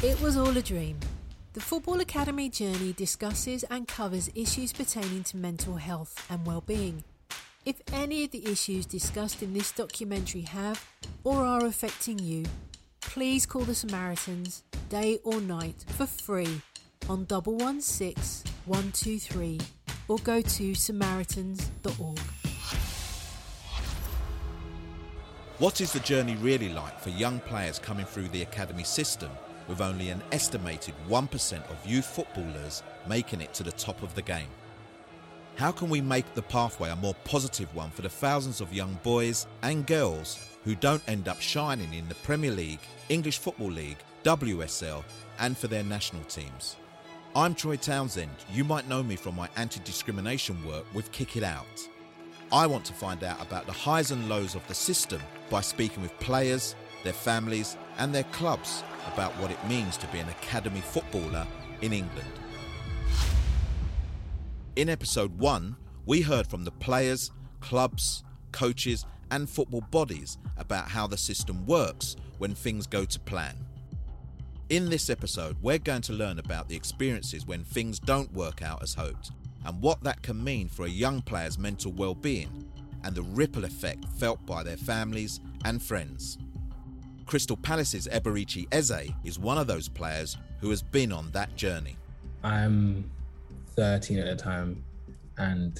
[0.00, 0.96] It was all a dream.
[1.54, 7.02] The Football Academy journey discusses and covers issues pertaining to mental health and well-being.
[7.64, 10.86] If any of the issues discussed in this documentary have
[11.24, 12.44] or are affecting you,
[13.00, 16.60] please call the Samaritans day or night for free
[17.08, 19.58] on 116 123
[20.06, 22.20] or go to samaritans.org.
[25.58, 29.30] What is the journey really like for young players coming through the academy system
[29.68, 34.22] with only an estimated 1% of youth footballers making it to the top of the
[34.22, 34.48] game?
[35.56, 38.98] How can we make the pathway a more positive one for the thousands of young
[39.02, 43.98] boys and girls who don't end up shining in the Premier League, English Football League,
[44.24, 45.02] WSL,
[45.40, 46.76] and for their national teams?
[47.34, 48.30] I'm Troy Townsend.
[48.52, 51.66] You might know me from my anti discrimination work with Kick It Out.
[52.50, 56.02] I want to find out about the highs and lows of the system by speaking
[56.02, 56.74] with players,
[57.04, 61.46] their families, and their clubs about what it means to be an academy footballer
[61.82, 62.32] in England.
[64.76, 71.06] In episode 1, we heard from the players, clubs, coaches, and football bodies about how
[71.06, 73.56] the system works when things go to plan.
[74.70, 78.82] In this episode, we're going to learn about the experiences when things don't work out
[78.82, 79.30] as hoped
[79.64, 82.70] and what that can mean for a young player's mental well-being
[83.04, 86.38] and the ripple effect felt by their families and friends.
[87.28, 91.98] Crystal Palace's Eberechi Eze is one of those players who has been on that journey.
[92.42, 93.10] I'm
[93.76, 94.82] 13 at the time,
[95.36, 95.78] and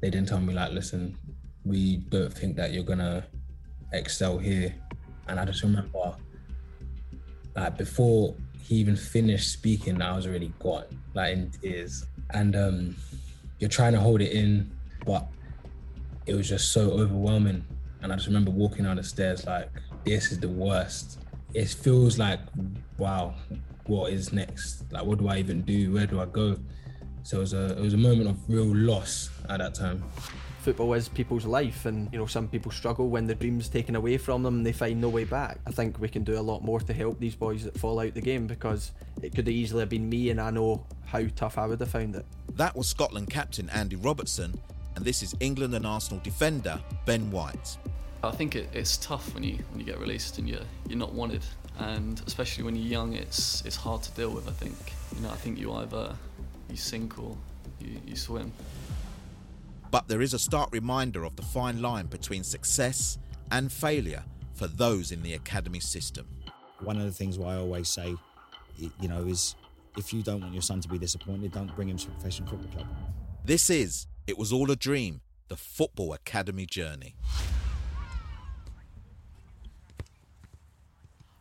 [0.00, 1.18] they didn't tell me like, listen,
[1.66, 3.26] we don't think that you're gonna
[3.92, 4.74] excel here.
[5.28, 6.16] And I just remember,
[7.54, 12.06] like before he even finished speaking, I was already gone, like in tears.
[12.30, 12.96] And um,
[13.58, 14.70] you're trying to hold it in,
[15.04, 15.28] but
[16.24, 17.66] it was just so overwhelming.
[18.00, 19.68] And I just remember walking down the stairs like,
[20.08, 21.18] this is the worst.
[21.54, 22.40] It feels like,
[22.98, 23.34] wow,
[23.86, 24.90] what is next?
[24.92, 25.92] Like, what do I even do?
[25.92, 26.58] Where do I go?
[27.22, 30.02] So it was a it was a moment of real loss at that time.
[30.62, 34.18] Football is people's life, and you know some people struggle when the dream's taken away
[34.18, 35.58] from them and they find no way back.
[35.66, 38.14] I think we can do a lot more to help these boys that fall out
[38.14, 41.58] the game because it could have easily have been me, and I know how tough
[41.58, 42.26] I would have found it.
[42.54, 44.58] That was Scotland captain Andy Robertson,
[44.96, 47.76] and this is England and Arsenal defender Ben White.
[48.22, 51.12] I think it, it's tough when you when you get released and you're you're not
[51.12, 51.42] wanted,
[51.78, 54.48] and especially when you're young, it's it's hard to deal with.
[54.48, 54.76] I think
[55.14, 56.16] you know I think you either
[56.68, 57.36] you sink or
[57.80, 58.52] you, you swim.
[59.90, 63.18] But there is a stark reminder of the fine line between success
[63.50, 66.26] and failure for those in the academy system.
[66.80, 68.14] One of the things why I always say,
[68.76, 69.54] you know, is
[69.96, 72.50] if you don't want your son to be disappointed, don't bring him to a professional
[72.50, 72.86] football club.
[73.44, 77.14] This is It Was All a Dream, the Football Academy journey.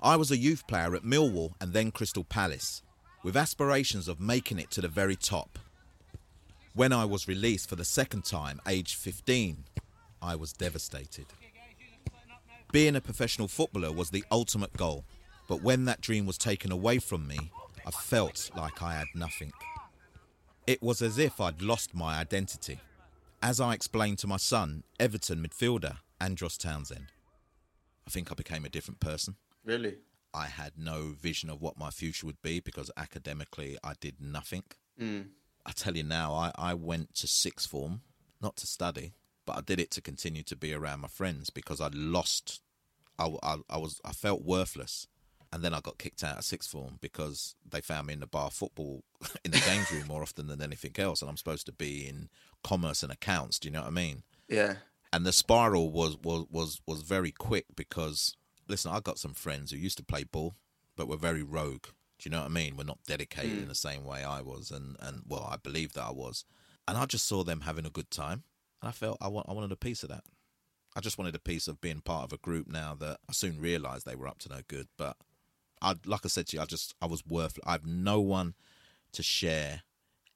[0.01, 2.83] I was a youth player at Millwall and then Crystal Palace,
[3.23, 5.57] with aspirations of making it to the very top.
[6.75, 9.63] When I was released for the second time, aged 15,
[10.21, 11.25] I was devastated.
[12.71, 15.03] Being a professional footballer was the ultimate goal,
[15.47, 17.51] but when that dream was taken away from me,
[17.83, 19.51] I felt like I had nothing.
[20.67, 22.79] It was as if I'd lost my identity.
[23.41, 27.07] As I explained to my son, Everton midfielder Andros Townsend,
[28.05, 29.37] I think I became a different person.
[29.67, 29.97] Really?
[30.33, 34.63] I had no vision of what my future would be because academically I did nothing.
[34.99, 35.27] Mm.
[35.65, 38.01] I tell you now, I, I went to sixth form,
[38.41, 39.13] not to study,
[39.45, 42.61] but I did it to continue to be around my friends because I'd lost,
[43.19, 45.07] I, I, I was, I felt worthless.
[45.51, 48.27] And then I got kicked out of sixth form because they found me in the
[48.27, 49.03] bar football
[49.45, 51.21] in the games room more often than anything else.
[51.21, 52.29] And I'm supposed to be in
[52.63, 53.59] commerce and accounts.
[53.59, 54.23] Do you know what I mean?
[54.49, 54.75] Yeah.
[55.13, 58.35] And the spiral was was was was very quick because
[58.67, 60.55] listen, I got some friends who used to play ball,
[60.95, 61.87] but were very rogue.
[62.19, 62.75] Do you know what I mean?
[62.75, 63.61] We're not dedicated Mm.
[63.63, 66.45] in the same way I was, and and well, I believe that I was,
[66.87, 68.43] and I just saw them having a good time,
[68.81, 70.23] and I felt I want I wanted a piece of that.
[70.95, 72.67] I just wanted a piece of being part of a group.
[72.67, 75.15] Now that I soon realised they were up to no good, but
[75.81, 77.59] I like I said to you, I just I was worth.
[77.63, 78.55] I have no one
[79.11, 79.83] to share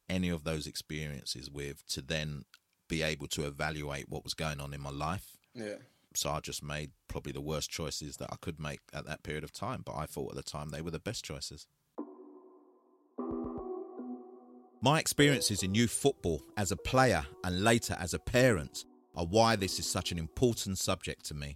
[0.08, 2.44] any of those experiences with to then
[2.88, 5.78] be able to evaluate what was going on in my life Yeah.
[6.16, 9.44] So I just made probably the worst choices that I could make at that period
[9.44, 9.82] of time.
[9.86, 11.68] But I thought at the time they were the best choices.
[14.84, 18.86] My experiences in youth football as a player and later as a parent
[19.16, 21.56] are why this is such an important subject to me.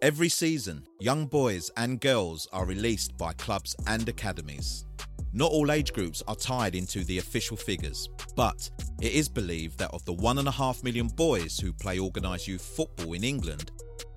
[0.00, 4.84] Every season, young boys and girls are released by clubs and academies.
[5.32, 8.68] Not all age groups are tied into the official figures, but
[9.00, 13.24] it is believed that of the 1.5 million boys who play organised youth football in
[13.24, 13.70] England,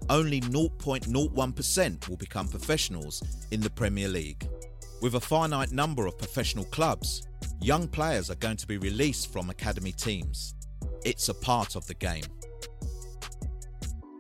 [0.10, 4.48] only 0.01% will become professionals in the Premier League.
[5.02, 7.28] With a finite number of professional clubs,
[7.62, 10.56] young players are going to be released from academy teams.
[11.04, 12.26] It's a part of the game.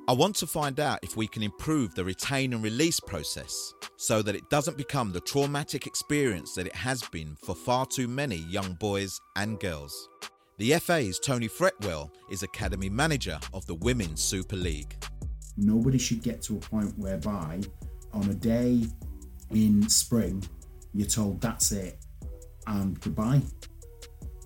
[0.07, 4.21] I want to find out if we can improve the retain and release process so
[4.21, 8.35] that it doesn't become the traumatic experience that it has been for far too many
[8.35, 10.09] young boys and girls.
[10.57, 14.95] The FA's Tony Fretwell is Academy Manager of the Women's Super League.
[15.57, 17.61] Nobody should get to a point whereby
[18.13, 18.85] on a day
[19.51, 20.43] in spring
[20.93, 21.97] you're told that's it
[22.67, 23.41] and goodbye.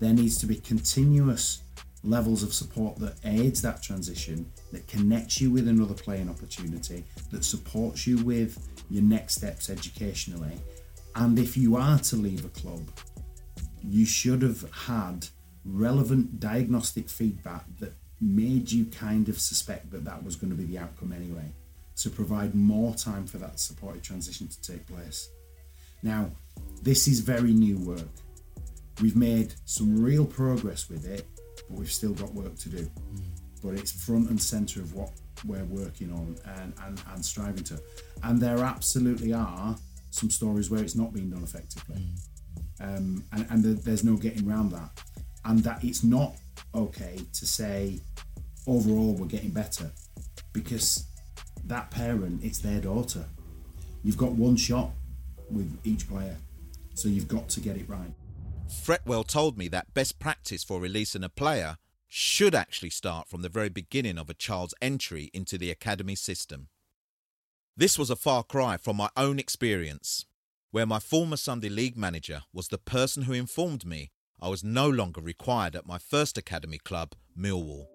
[0.00, 1.62] There needs to be continuous
[2.02, 7.44] levels of support that aids that transition, that connects you with another playing opportunity, that
[7.44, 10.58] supports you with your next steps educationally.
[11.14, 12.88] And if you are to leave a club,
[13.82, 15.26] you should have had
[15.64, 20.64] relevant diagnostic feedback that made you kind of suspect that that was going to be
[20.64, 21.52] the outcome anyway,
[21.96, 25.28] to provide more time for that supported transition to take place.
[26.02, 26.30] Now,
[26.82, 28.08] this is very new work.
[29.00, 31.26] We've made some real progress with it,
[31.68, 32.90] but we've still got work to do.
[33.62, 35.10] But it's front and centre of what
[35.44, 37.78] we're working on and, and, and striving to.
[38.22, 39.76] And there absolutely are
[40.10, 42.06] some stories where it's not being done effectively.
[42.80, 45.02] Um, and, and there's no getting around that.
[45.44, 46.36] And that it's not
[46.74, 48.00] okay to say
[48.70, 49.90] overall we're getting better
[50.52, 51.06] because
[51.64, 53.24] that parent, it's their daughter.
[54.02, 54.90] You've got one shot
[55.50, 56.36] with each player,
[56.94, 58.12] so you've got to get it right.
[58.68, 61.76] Fretwell told me that best practice for releasing a player
[62.08, 66.68] should actually start from the very beginning of a child's entry into the academy system.
[67.76, 70.26] This was a far cry from my own experience,
[70.70, 74.10] where my former Sunday League manager was the person who informed me
[74.42, 77.86] I was no longer required at my first academy club, Millwall.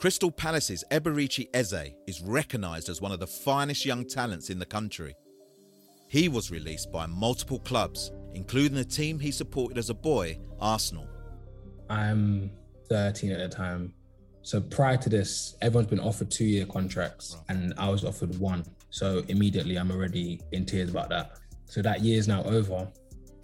[0.00, 4.64] Crystal Palace's Eberechi Eze is recognised as one of the finest young talents in the
[4.64, 5.14] country.
[6.08, 11.06] He was released by multiple clubs, including the team he supported as a boy, Arsenal.
[11.90, 12.50] I'm
[12.88, 13.92] 13 at the time.
[14.40, 18.64] So prior to this, everyone's been offered two year contracts and I was offered one.
[18.88, 21.32] So immediately I'm already in tears about that.
[21.66, 22.88] So that year is now over.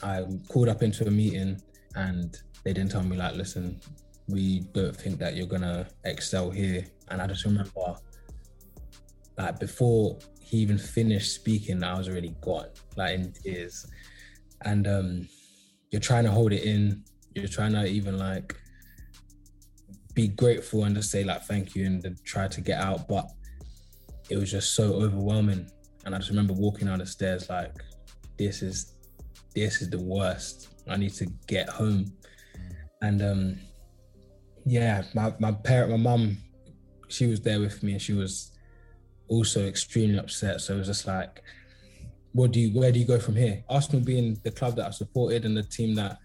[0.02, 1.60] I called up into a meeting
[1.96, 3.78] and they didn't tell me like, listen,
[4.28, 6.84] we don't think that you're gonna excel here.
[7.08, 7.96] And I just remember
[9.38, 13.86] like before he even finished speaking, I was already gone, like in tears.
[14.64, 15.28] And um
[15.90, 18.56] you're trying to hold it in, you're trying to even like
[20.14, 23.06] be grateful and just say like thank you and then try to get out.
[23.06, 23.30] But
[24.28, 25.70] it was just so overwhelming.
[26.04, 27.72] And I just remember walking down the stairs like
[28.38, 28.94] this is
[29.54, 30.68] this is the worst.
[30.88, 32.06] I need to get home.
[33.02, 33.58] And um
[34.66, 36.38] yeah, my, my parent, my mum,
[37.08, 38.50] she was there with me and she was
[39.28, 40.60] also extremely upset.
[40.60, 41.42] So it was just like,
[42.32, 43.64] what do you where do you go from here?
[43.68, 46.18] Arsenal being the club that I've supported and the team that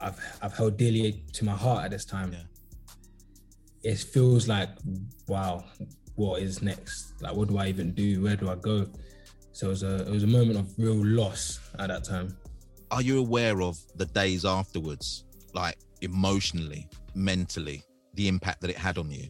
[0.00, 2.32] I've I've held dearly to my heart at this time.
[2.32, 3.92] Yeah.
[3.92, 4.70] It feels like,
[5.28, 5.64] wow,
[6.16, 7.12] what is next?
[7.20, 8.22] Like what do I even do?
[8.22, 8.88] Where do I go?
[9.52, 12.36] So it was a it was a moment of real loss at that time.
[12.90, 17.82] Are you aware of the days afterwards, like emotionally, mentally,
[18.14, 19.28] the impact that it had on you?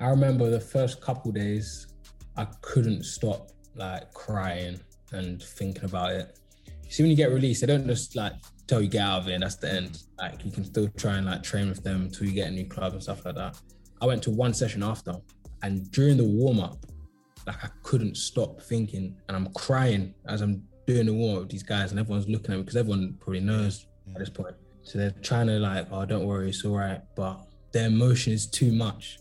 [0.00, 1.88] I remember the first couple days,
[2.36, 4.80] I couldn't stop like crying
[5.12, 6.38] and thinking about it.
[6.84, 8.32] You see, when you get released, they don't just like
[8.66, 10.02] tell you get out of it and that's the end.
[10.18, 12.66] Like you can still try and like train with them until you get a new
[12.66, 13.58] club and stuff like that.
[14.00, 15.14] I went to one session after,
[15.62, 16.86] and during the warm up,
[17.46, 21.50] like I couldn't stop thinking, and I'm crying as I'm doing the warm up with
[21.50, 24.54] these guys, and everyone's looking at me because everyone probably knows at this point.
[24.88, 28.46] So they're trying to like, oh, don't worry, it's all right, but their emotion is
[28.46, 29.18] too much.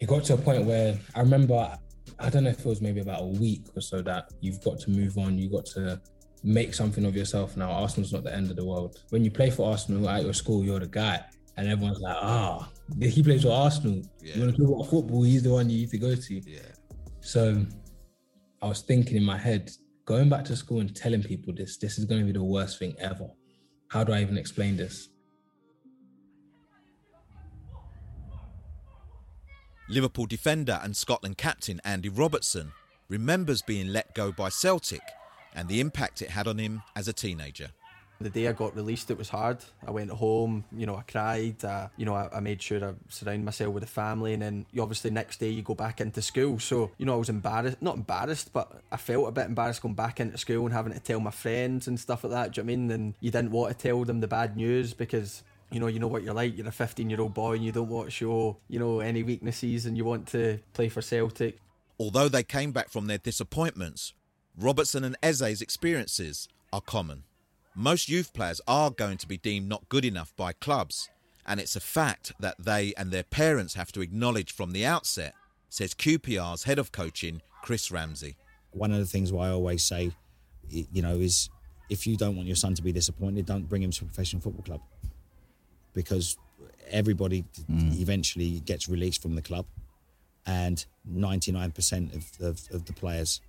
[0.00, 1.78] It got to a point where I remember,
[2.18, 4.80] I don't know if it was maybe about a week or so that you've got
[4.80, 6.00] to move on, you got to
[6.42, 7.70] make something of yourself now.
[7.70, 8.98] Arsenal's not the end of the world.
[9.10, 11.22] When you play for Arsenal at your school, you're the guy.
[11.56, 12.68] And everyone's like, ah,
[13.00, 14.02] he plays for Arsenal.
[14.20, 14.34] Yeah.
[14.34, 16.50] You want to talk about football, he's the one you need to go to.
[16.50, 16.58] Yeah.
[17.20, 17.64] So
[18.60, 19.70] I was thinking in my head,
[20.04, 22.80] going back to school and telling people this, this is going to be the worst
[22.80, 23.28] thing ever.
[23.88, 25.08] How do I even explain this?
[29.88, 32.72] Liverpool defender and Scotland captain Andy Robertson
[33.08, 35.02] remembers being let go by Celtic
[35.54, 37.68] and the impact it had on him as a teenager.
[38.20, 39.58] The day I got released, it was hard.
[39.86, 41.64] I went home, you know, I cried.
[41.64, 44.66] Uh, you know, I, I made sure I surrounded myself with a family, and then
[44.72, 46.58] you obviously next day you go back into school.
[46.58, 49.94] So you know, I was embarrassed, not embarrassed, but I felt a bit embarrassed going
[49.94, 52.52] back into school and having to tell my friends and stuff like that.
[52.52, 52.90] Do you know I mean?
[52.90, 56.06] And you didn't want to tell them the bad news because you know, you know
[56.06, 56.56] what you're like.
[56.56, 59.22] You're a 15 year old boy and you don't want to show, you know, any
[59.22, 61.58] weaknesses and you want to play for Celtic.
[61.98, 64.12] Although they came back from their disappointments,
[64.56, 67.24] Robertson and Eze's experiences are common.
[67.78, 71.10] Most youth players are going to be deemed not good enough by clubs,
[71.44, 75.34] and it's a fact that they and their parents have to acknowledge from the outset,
[75.68, 78.38] says QPR's head of coaching, Chris Ramsey.
[78.70, 80.12] One of the things I always say,
[80.70, 81.50] you know, is
[81.90, 84.40] if you don't want your son to be disappointed, don't bring him to a professional
[84.40, 84.80] football club.
[85.92, 86.38] Because
[86.90, 88.00] everybody mm.
[88.00, 89.66] eventually gets released from the club,
[90.46, 93.42] and 99% of, of, of the players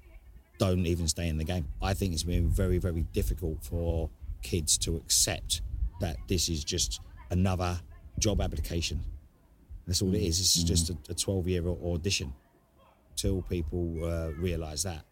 [0.58, 1.68] don't even stay in the game.
[1.82, 4.10] I think it's been very, very difficult for
[4.42, 5.62] kids to accept
[6.00, 7.80] that this is just another
[8.20, 9.02] job application.
[9.86, 10.40] That's all it is.
[10.40, 10.68] It's mm-hmm.
[10.68, 12.34] just a 12 year audition.
[13.16, 15.04] Till people uh, realise that,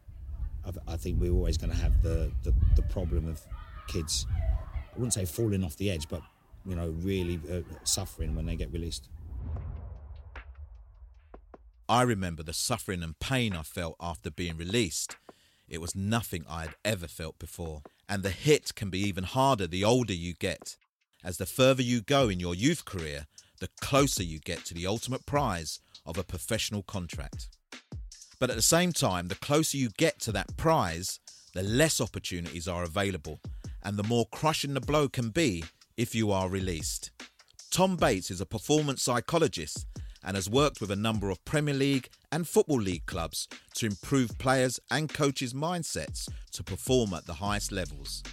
[0.64, 3.42] I, I, think we're always going to have the, the, the, problem of
[3.88, 6.22] kids, I wouldn't say falling off the edge, but
[6.68, 9.10] you know, really uh, suffering when they get released.
[11.90, 15.18] I remember the suffering and pain I felt after being released.
[15.68, 17.82] It was nothing I had ever felt before.
[18.08, 20.78] And the hit can be even harder the older you get.
[21.24, 23.26] As the further you go in your youth career,
[23.60, 27.50] the closer you get to the ultimate prize of a professional contract.
[28.40, 31.20] But at the same time, the closer you get to that prize,
[31.54, 33.40] the less opportunities are available,
[33.82, 35.64] and the more crushing the blow can be
[35.98, 37.12] if you are released.
[37.72, 39.88] Tom Bates is a performance psychologist
[40.26, 44.38] and has worked with a number of Premier League and Football League clubs to improve
[44.40, 48.24] players and coaches' mindsets to perform at the highest levels.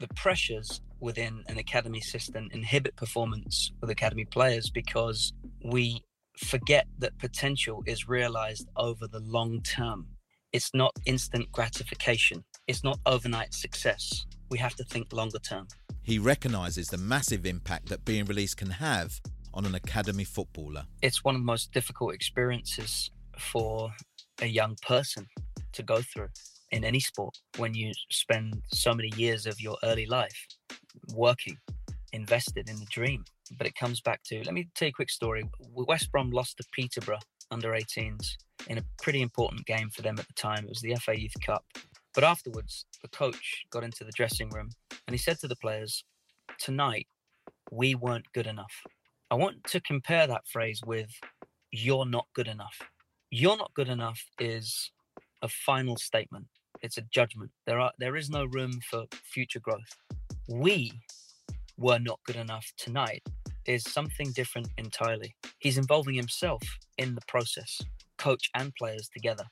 [0.00, 5.32] The pressures within an academy system inhibit performance with academy players because
[5.64, 6.02] we
[6.38, 10.06] forget that potential is realized over the long term.
[10.52, 14.26] It's not instant gratification, it's not overnight success.
[14.50, 15.68] We have to think longer term.
[16.02, 19.20] He recognises the massive impact that being released can have
[19.54, 20.84] on an academy footballer?
[21.02, 23.92] It's one of the most difficult experiences for
[24.40, 25.26] a young person
[25.72, 26.28] to go through
[26.70, 30.46] in any sport when you spend so many years of your early life
[31.14, 31.58] working,
[32.12, 33.24] invested in the dream.
[33.58, 35.44] But it comes back to let me tell you a quick story.
[35.74, 37.18] West Brom lost to Peterborough
[37.50, 38.32] under 18s
[38.68, 40.64] in a pretty important game for them at the time.
[40.64, 41.64] It was the FA Youth Cup.
[42.14, 44.70] But afterwards, the coach got into the dressing room
[45.06, 46.04] and he said to the players,
[46.58, 47.06] Tonight,
[47.70, 48.72] we weren't good enough.
[49.32, 51.08] I want to compare that phrase with
[51.70, 52.78] you're not good enough.
[53.30, 54.92] You're not good enough is
[55.40, 56.44] a final statement.
[56.82, 57.50] It's a judgment.
[57.66, 59.96] There are there is no room for future growth.
[60.50, 60.92] We
[61.78, 63.22] were not good enough tonight
[63.64, 65.34] is something different entirely.
[65.60, 66.60] He's involving himself
[66.98, 67.80] in the process,
[68.18, 69.44] coach and players together,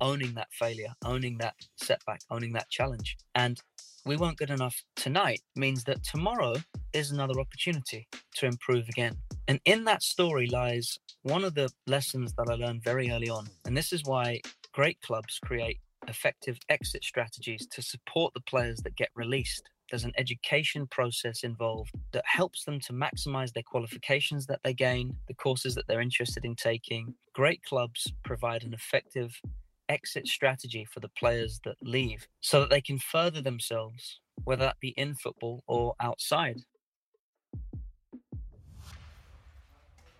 [0.00, 3.16] owning that failure, owning that setback, owning that challenge.
[3.36, 3.60] And
[4.04, 6.54] we weren't good enough tonight means that tomorrow
[6.92, 9.16] is another opportunity to improve again.
[9.48, 13.48] And in that story lies one of the lessons that I learned very early on.
[13.64, 18.96] And this is why great clubs create effective exit strategies to support the players that
[18.96, 19.62] get released.
[19.90, 25.16] There's an education process involved that helps them to maximize their qualifications that they gain,
[25.28, 27.14] the courses that they're interested in taking.
[27.32, 29.40] Great clubs provide an effective
[29.88, 34.80] exit strategy for the players that leave so that they can further themselves, whether that
[34.80, 36.60] be in football or outside.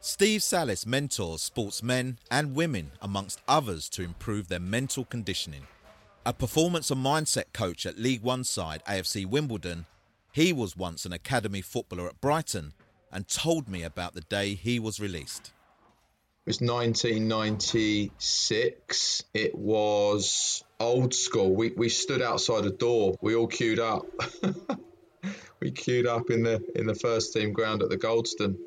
[0.00, 5.66] Steve Sallis mentors sportsmen and women, amongst others, to improve their mental conditioning.
[6.24, 9.86] A performance and mindset coach at League One side AFC Wimbledon,
[10.30, 12.74] he was once an academy footballer at Brighton
[13.10, 15.52] and told me about the day he was released.
[16.46, 19.24] It was 1996.
[19.34, 21.56] It was old school.
[21.56, 23.16] We, we stood outside a door.
[23.20, 24.06] We all queued up.
[25.60, 28.58] we queued up in the in the first team ground at the Goldstone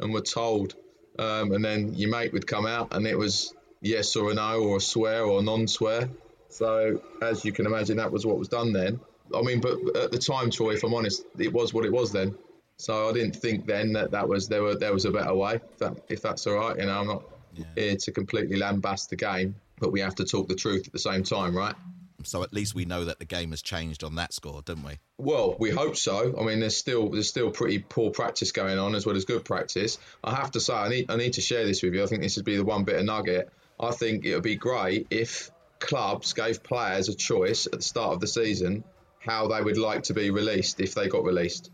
[0.00, 0.74] and were told.
[1.18, 4.60] Um, and then your mate would come out and it was yes or a no
[4.60, 6.08] or a swear or non-swear.
[6.48, 9.00] So as you can imagine, that was what was done then.
[9.34, 12.12] I mean, but at the time, Troy, if I'm honest, it was what it was
[12.12, 12.36] then.
[12.78, 15.56] So I didn't think then that that was there were there was a better way.
[15.56, 17.22] If, that, if that's all right, you know, I'm not
[17.54, 17.64] yeah.
[17.76, 20.98] here to completely lambast the game, but we have to talk the truth at the
[20.98, 21.74] same time, right?
[22.24, 24.98] So at least we know that the game has changed on that score, don't we?
[25.18, 26.34] Well, we hope so.
[26.38, 29.44] I mean, there's still there's still pretty poor practice going on as well as good
[29.44, 29.98] practice.
[30.22, 32.02] I have to say, I need I need to share this with you.
[32.02, 33.50] I think this would be the one bit of nugget.
[33.78, 38.12] I think it would be great if clubs gave players a choice at the start
[38.12, 38.84] of the season
[39.18, 41.70] how they would like to be released if they got released.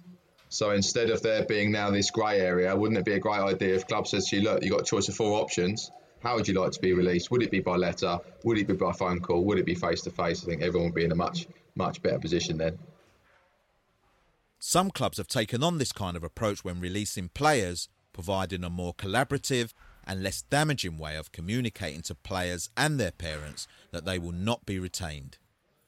[0.48, 3.74] So instead of there being now this grey area, wouldn't it be a great idea
[3.74, 5.90] if club says to you, look, you've got a choice of four options.
[6.26, 7.30] How would you like to be released?
[7.30, 8.18] Would it be by letter?
[8.42, 9.44] Would it be by phone call?
[9.44, 10.42] Would it be face to face?
[10.42, 12.80] I think everyone would be in a much, much better position then.
[14.58, 18.92] Some clubs have taken on this kind of approach when releasing players, providing a more
[18.92, 19.72] collaborative
[20.04, 24.66] and less damaging way of communicating to players and their parents that they will not
[24.66, 25.38] be retained.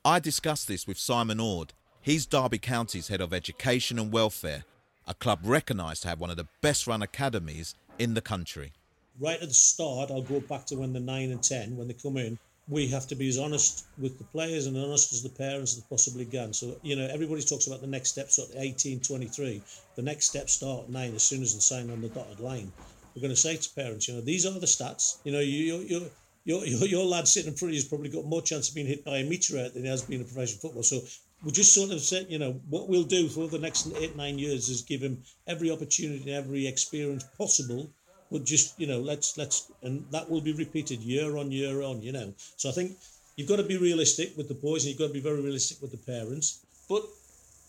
[0.05, 1.73] I discussed this with Simon Ord.
[2.01, 4.63] He's Derby County's head of education and welfare,
[5.05, 8.73] a club recognised to have one of the best run academies in the country.
[9.21, 11.95] Right at the start, I'll go back to when they're 9 and 10, when they
[11.95, 12.39] come in.
[12.69, 15.83] We have to be as honest with the players and honest as the parents as
[15.85, 16.53] possibly can.
[16.53, 19.63] So, you know, everybody talks about the next steps at 18, 23.
[19.97, 22.71] The next steps start 9 as soon as they sign on the dotted line.
[23.15, 25.17] We're going to say to parents, you know, these are the stats.
[25.25, 26.11] You know, you, you
[26.45, 28.75] your, your, your lad sitting in front of you has probably got more chance of
[28.75, 30.83] being hit by a meteorite than he has been in professional football.
[30.83, 31.01] So
[31.45, 34.39] we just sort of said, you know, what we'll do for the next eight, nine
[34.39, 37.91] years is give him every opportunity and every experience possible.
[38.31, 42.03] But just, you know, let's, let's, and that will be repeated year on year on,
[42.03, 42.35] you know.
[42.57, 42.93] So I think
[43.37, 45.81] you've got to be realistic with the boys and you've got to be very realistic
[45.81, 46.61] with the parents.
[46.89, 47.05] But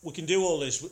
[0.03, 0.85] we can do all this.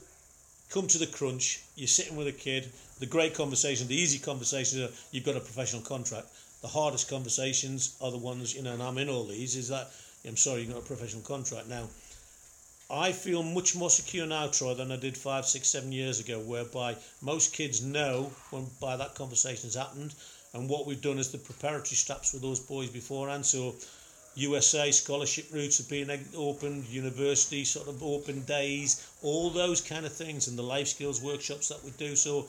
[0.70, 2.70] Come to the crunch, you're sitting with a kid,
[3.00, 6.28] the great conversation, the easy conversations are you've got a professional contract.
[6.62, 9.92] The hardest conversations are the ones, you know, and I'm in all these, is that
[10.26, 11.68] I'm sorry, you've got a professional contract.
[11.68, 11.88] Now,
[12.90, 16.40] I feel much more secure now, Troy, than I did five, six, seven years ago,
[16.40, 20.16] whereby most kids know when by that conversation's happened.
[20.54, 23.46] And what we've done is the preparatory steps with those boys beforehand.
[23.46, 23.76] So
[24.36, 30.14] USA scholarship routes have been opened, university sort of open days, all those kind of
[30.14, 32.16] things, and the life skills workshops that we do.
[32.16, 32.48] So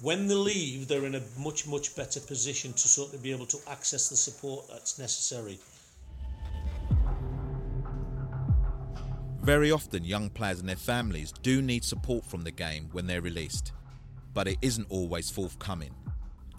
[0.00, 3.46] when they leave, they're in a much, much better position to sort of be able
[3.46, 5.60] to access the support that's necessary.
[9.42, 13.20] Very often, young players and their families do need support from the game when they're
[13.20, 13.72] released,
[14.32, 15.92] but it isn't always forthcoming,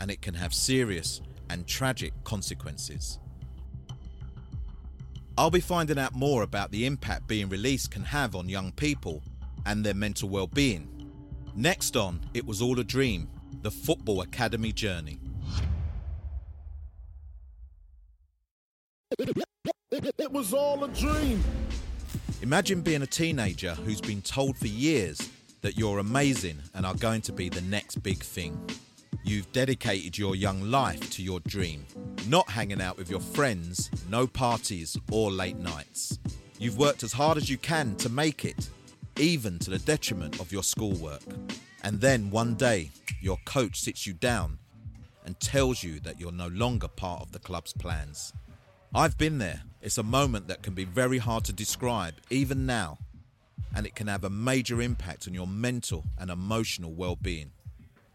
[0.02, 3.20] and it can have serious and tragic consequences.
[5.38, 9.24] I'll be finding out more about the impact being released can have on young people
[9.66, 10.90] and their mental well-being.
[11.56, 13.30] Next on, it was all a dream,
[13.62, 15.20] the Football Academy journey.
[19.18, 21.42] It was all a dream.
[22.44, 25.30] Imagine being a teenager who's been told for years
[25.62, 28.60] that you're amazing and are going to be the next big thing.
[29.24, 31.86] You've dedicated your young life to your dream,
[32.28, 36.20] not hanging out with your friends, no parties or late nights.
[36.60, 38.68] You've worked as hard as you can to make it,
[39.18, 41.24] even to the detriment of your schoolwork.
[41.86, 42.92] And then one day,
[43.22, 44.60] your coach sits you down
[45.26, 48.34] and tells you that you're no longer part of the club's plans.
[48.94, 49.62] I've been there.
[49.84, 53.00] It's a moment that can be very hard to describe, even now,
[53.76, 57.52] and it can have a major impact on your mental and emotional well being.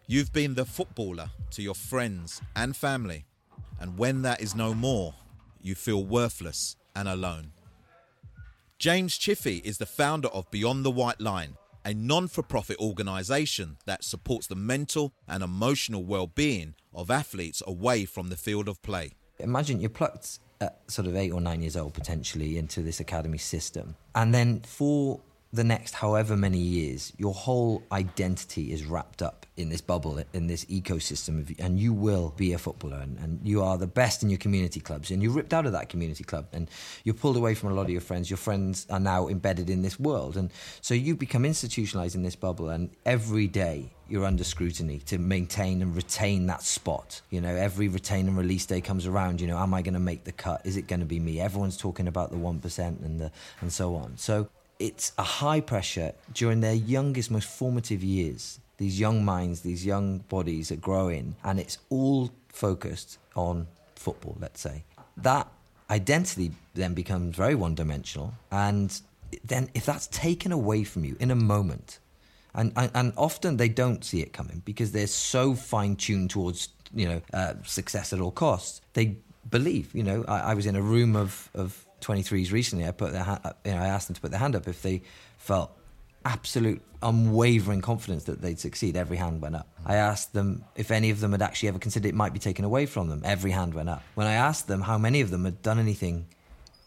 [0.07, 3.26] You've been the footballer to your friends and family,
[3.78, 5.12] and when that is no more,
[5.61, 7.52] you feel worthless and alone.
[8.78, 13.76] James Chiffey is the founder of Beyond the White Line, a non for profit organisation
[13.85, 18.81] that supports the mental and emotional well being of athletes away from the field of
[18.81, 19.11] play.
[19.38, 23.38] Imagine you're plucked at sort of eight or nine years old potentially into this academy
[23.38, 23.97] system.
[24.14, 25.21] And then for
[25.52, 30.46] the next however many years, your whole identity is wrapped up in this bubble, in
[30.46, 34.22] this ecosystem, of, and you will be a footballer, and, and, you are the best
[34.22, 36.70] in your community clubs, and you're ripped out of that community club, and
[37.02, 38.28] you're pulled away from a lot of your friends.
[38.28, 42.37] Your friends are now embedded in this world, and so you become institutionalized in this
[42.37, 47.22] bubble, and every day you're under scrutiny to maintain and retain that spot.
[47.30, 49.40] You know, every retain and release day comes around.
[49.40, 50.62] You know, am I going to make the cut?
[50.64, 51.40] Is it going to be me?
[51.40, 53.30] Everyone's talking about the one percent and the
[53.61, 54.16] and so on.
[54.16, 58.60] So it's a high pressure during their youngest, most formative years.
[58.76, 64.60] These young minds, these young bodies are growing, and it's all focused on football, let's
[64.60, 64.84] say.
[65.16, 65.48] That
[65.90, 68.34] identity then becomes very one dimensional.
[68.52, 69.00] And
[69.44, 71.98] then, if that's taken away from you in a moment,
[72.54, 76.70] and, and, and often they don't see it coming because they're so fine tuned towards
[76.94, 78.80] you know uh, success at all costs.
[78.94, 79.16] They
[79.50, 83.12] believe, you know, I, I was in a room of, of 23s recently, I put
[83.12, 85.02] their ha- uh, you know I asked them to put their hand up if they
[85.37, 85.70] felt
[86.24, 88.96] absolute unwavering confidence that they'd succeed.
[88.96, 89.68] Every hand went up.
[89.87, 92.64] I asked them if any of them had actually ever considered it might be taken
[92.64, 93.22] away from them.
[93.24, 94.02] Every hand went up.
[94.14, 96.26] When I asked them how many of them had done anything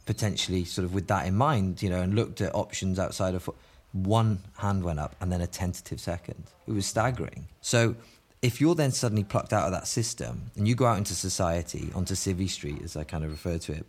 [0.05, 3.49] potentially sort of with that in mind, you know, and looked at options outside of
[3.93, 6.43] one hand went up and then a tentative second.
[6.67, 7.47] It was staggering.
[7.61, 7.95] So
[8.41, 11.91] if you're then suddenly plucked out of that system and you go out into society,
[11.93, 13.85] onto Civvy Street, as I kind of refer to it,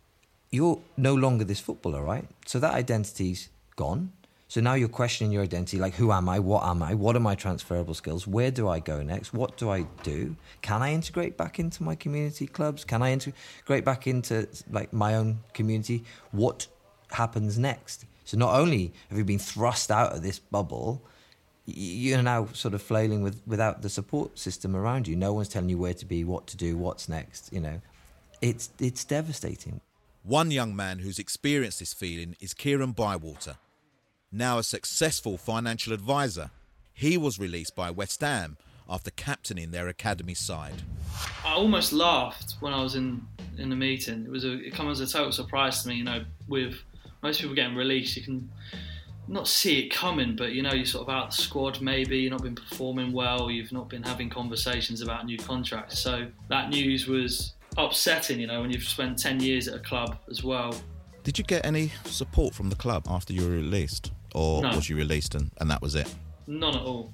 [0.53, 2.27] you're no longer this footballer, right?
[2.47, 4.13] So that identity's gone.
[4.47, 6.39] So now you're questioning your identity like, who am I?
[6.39, 6.93] What am I?
[6.93, 8.27] What are my transferable skills?
[8.27, 9.33] Where do I go next?
[9.33, 10.37] What do I do?
[10.61, 12.85] Can I integrate back into my community clubs?
[12.85, 16.05] Can I integrate back into like my own community?
[16.33, 16.67] What
[17.13, 18.05] happens next?
[18.27, 21.03] So not only have you been thrust out of this bubble,
[21.65, 25.17] you're now sort of flailing with without the support system around you.
[25.17, 27.51] No one's telling you where to be, what to do, what's next.
[27.55, 27.81] You know,
[28.43, 29.81] it's it's devastating.
[30.25, 33.57] One young man who's experienced this feeling is Kieran Bywater.
[34.31, 36.51] Now a successful financial advisor,
[36.95, 38.57] he was released by West Ham
[38.89, 40.83] after captaining their academy side.
[41.45, 43.27] I almost laughed when I was in
[43.59, 44.25] in the meeting.
[44.25, 45.97] It was a, it came as a total surprise to me.
[45.97, 46.77] You know, with
[47.21, 48.49] most people getting released, you can
[49.27, 52.19] not see it coming, but you know, you're sort of out of the squad maybe,
[52.19, 55.99] you've not been performing well, you've not been having conversations about new contracts.
[55.99, 60.19] So that news was upsetting, you know, when you've spent 10 years at a club
[60.31, 60.75] as well.
[61.25, 64.13] Did you get any support from the club after you were released?
[64.35, 64.71] Or No.
[64.77, 66.13] was you released and, and that was it?
[66.47, 67.13] None at all.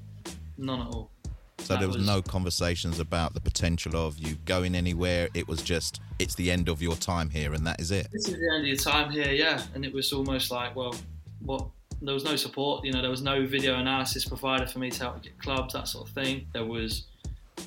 [0.57, 1.11] None at all.
[1.59, 5.29] So That there was, was- no conversations about the potential of you going anywhere.
[5.35, 8.09] It was just, it's the end of your time here and that is it.
[8.13, 9.63] This is the end of your time here, yeah.
[9.75, 10.95] And it was almost like, well,
[11.41, 11.67] what?
[12.01, 12.85] There was no support.
[12.85, 15.75] You know, there was no video analysis provider for me to help me get clubs,
[15.75, 16.47] that sort of thing.
[16.53, 17.08] There was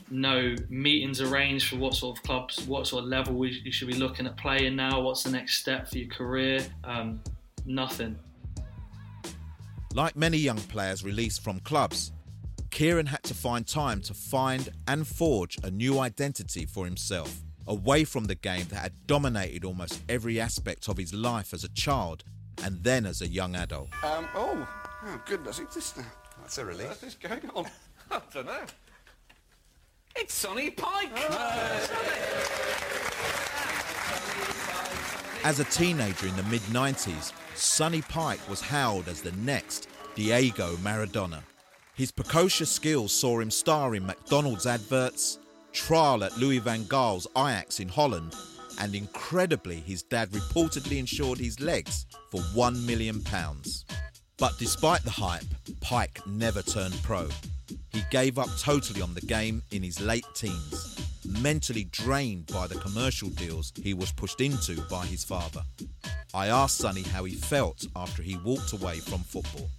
[0.09, 3.87] no meetings arranged for what sort of clubs, what sort of level we, you should
[3.87, 4.99] be looking at playing now.
[5.01, 6.65] What's the next step for your career?
[6.83, 7.21] Um,
[7.65, 8.17] nothing.
[9.93, 12.11] Like many young players released from clubs,
[12.71, 18.05] Kieran had to find time to find and forge a new identity for himself, away
[18.05, 22.23] from the game that had dominated almost every aspect of his life as a child
[22.63, 23.89] and then as a young adult.
[24.03, 24.67] Um, oh,
[25.05, 25.93] oh, goodness, it's this.
[26.39, 26.87] That's a relief.
[26.87, 27.65] What is going on?
[28.11, 28.63] I don't know.
[30.15, 31.09] It's Sonny Pike.
[31.15, 31.87] Ah.
[35.43, 40.75] As a teenager in the mid 90s, Sonny Pike was hailed as the next Diego
[40.77, 41.41] Maradona.
[41.95, 45.39] His precocious skills saw him star in McDonald's adverts,
[45.71, 48.35] trial at Louis van Gaal's Ajax in Holland,
[48.79, 53.23] and incredibly, his dad reportedly insured his legs for £1 million.
[54.37, 55.45] But despite the hype,
[55.81, 57.27] Pike never turned pro.
[57.91, 62.75] He gave up totally on the game in his late teens, mentally drained by the
[62.75, 65.61] commercial deals he was pushed into by his father.
[66.33, 69.69] I asked Sonny how he felt after he walked away from football.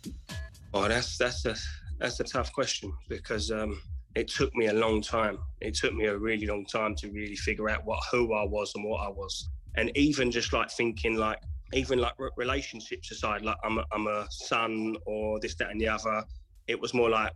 [0.75, 1.55] Oh, that's that's a
[1.99, 3.81] that's a tough question because um,
[4.15, 5.39] it took me a long time.
[5.61, 8.73] It took me a really long time to really figure out what who I was
[8.75, 11.39] and what I was, and even just like thinking like
[11.73, 15.81] even like re- relationships aside, like I'm a, I'm a son or this that and
[15.81, 16.25] the other.
[16.69, 17.33] It was more like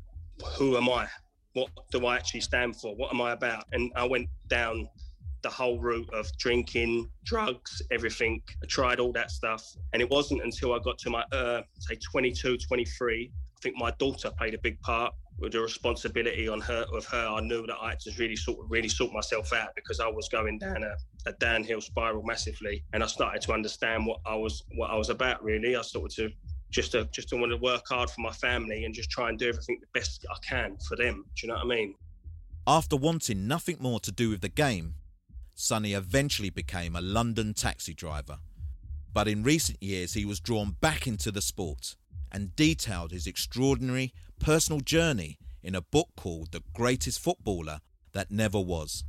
[0.57, 1.09] who am I?
[1.55, 2.95] What do I actually stand for?
[2.97, 3.65] What am I about?
[3.73, 4.89] And I went down
[5.43, 8.43] the whole route of drinking, drugs, everything.
[8.63, 9.65] I tried all that stuff.
[9.93, 13.91] And it wasn't until I got to my, uh, say, 22, 23, I think my
[13.93, 17.27] daughter played a big part with the responsibility on her of her.
[17.29, 20.09] I knew that I had to really sort of really sort myself out because I
[20.09, 20.97] was going down a,
[21.29, 22.85] a downhill spiral massively.
[22.93, 25.77] And I started to understand what I was what I was about really.
[25.77, 26.31] I started to
[26.77, 29.39] just to just to want to work hard for my family and just try and
[29.39, 31.25] do everything the best I can for them.
[31.35, 31.95] Do you know what I mean?
[32.67, 34.95] After wanting nothing more to do with the game,
[35.55, 38.39] Sonny eventually became a London taxi driver.
[39.15, 41.97] But in recent years, he was drawn back into the sport
[42.31, 47.81] and detailed his extraordinary personal journey in a book called The Greatest Footballer
[48.13, 49.05] That Never Was.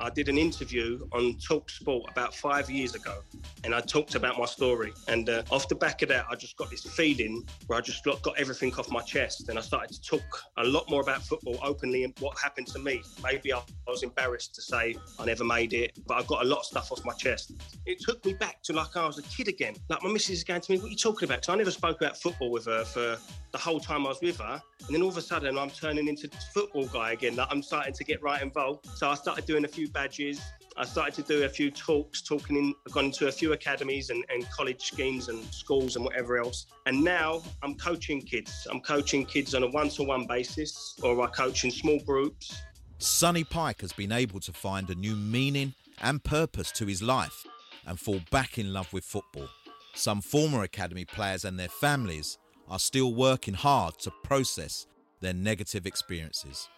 [0.00, 3.22] I did an interview on Talk Sport about five years ago,
[3.64, 4.92] and I talked about my story.
[5.08, 8.02] And uh, off the back of that, I just got this feeling where I just
[8.04, 10.22] got, everything off my chest, and I started to talk
[10.56, 13.02] a lot more about football openly and what happened to me.
[13.22, 16.60] Maybe I, was embarrassed to say I never made it, but I got a lot
[16.60, 17.52] of stuff off my chest.
[17.86, 19.74] It took me back to like I was a kid again.
[19.88, 21.72] Like my missus is going to me, "What are you talking about?" Because I never
[21.72, 23.18] spoke about football with her for
[23.50, 26.06] the whole time I was with her, and then all of a sudden I'm turning
[26.06, 27.34] into football guy again.
[27.34, 28.86] Like I'm starting to get right involved.
[28.94, 30.40] So I started doing a few badges.
[30.76, 34.10] I started to do a few talks, talking in, I've gone into a few academies
[34.10, 36.66] and, and college schemes and schools and whatever else.
[36.86, 38.66] And now I'm coaching kids.
[38.70, 42.62] I'm coaching kids on a one-to-one basis, or I coach in small groups.
[42.98, 47.46] Sonny Pike has been able to find a new meaning and purpose to his life
[47.86, 49.48] and fall back in love with football.
[49.94, 54.86] Some former academy players and their families are still working hard to process
[55.20, 56.68] their negative experiences.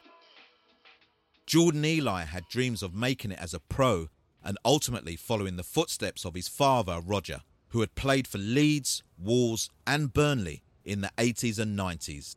[1.46, 4.08] Jordan Eli had dreams of making it as a pro
[4.44, 9.70] and ultimately following the footsteps of his father, Roger, who had played for Leeds, Wolves,
[9.86, 12.36] and Burnley in the 80s and 90s.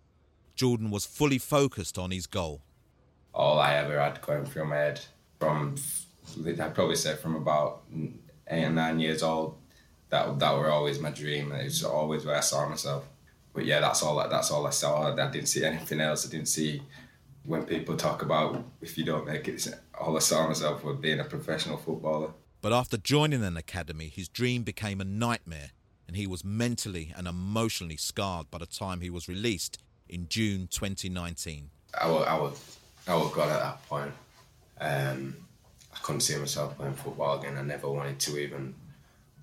[0.55, 2.61] Jordan was fully focused on his goal.
[3.33, 5.01] all I ever had going through my head
[5.39, 5.75] from
[6.45, 9.57] I'd probably say from about eight and nine years old.
[10.09, 11.51] That that were always my dream.
[11.51, 13.03] It was always where I saw myself.
[13.53, 14.17] But yeah, that's all.
[14.29, 15.11] That's all I saw.
[15.13, 16.25] I didn't see anything else.
[16.27, 16.81] I didn't see
[17.45, 19.67] when people talk about if you don't make it.
[19.99, 22.31] All I saw myself was being a professional footballer.
[22.61, 25.71] But after joining an academy, his dream became a nightmare,
[26.07, 29.77] and he was mentally and emotionally scarred by the time he was released
[30.09, 31.69] in June 2019.
[31.99, 32.77] I was, I was,
[33.07, 34.11] I was gone at that point.
[34.79, 35.35] Um,
[35.93, 37.57] I couldn't see myself playing football again.
[37.57, 38.75] I never wanted to even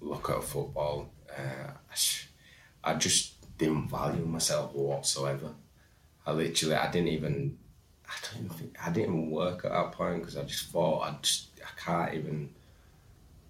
[0.01, 1.11] look at football.
[1.31, 1.73] Uh,
[2.85, 5.55] I just didn't value myself whatsoever.
[6.27, 7.59] I literally, I didn't even,
[8.13, 11.03] I don't even think, I didn't even work at that point because I just thought
[11.03, 12.51] I just, I can't even,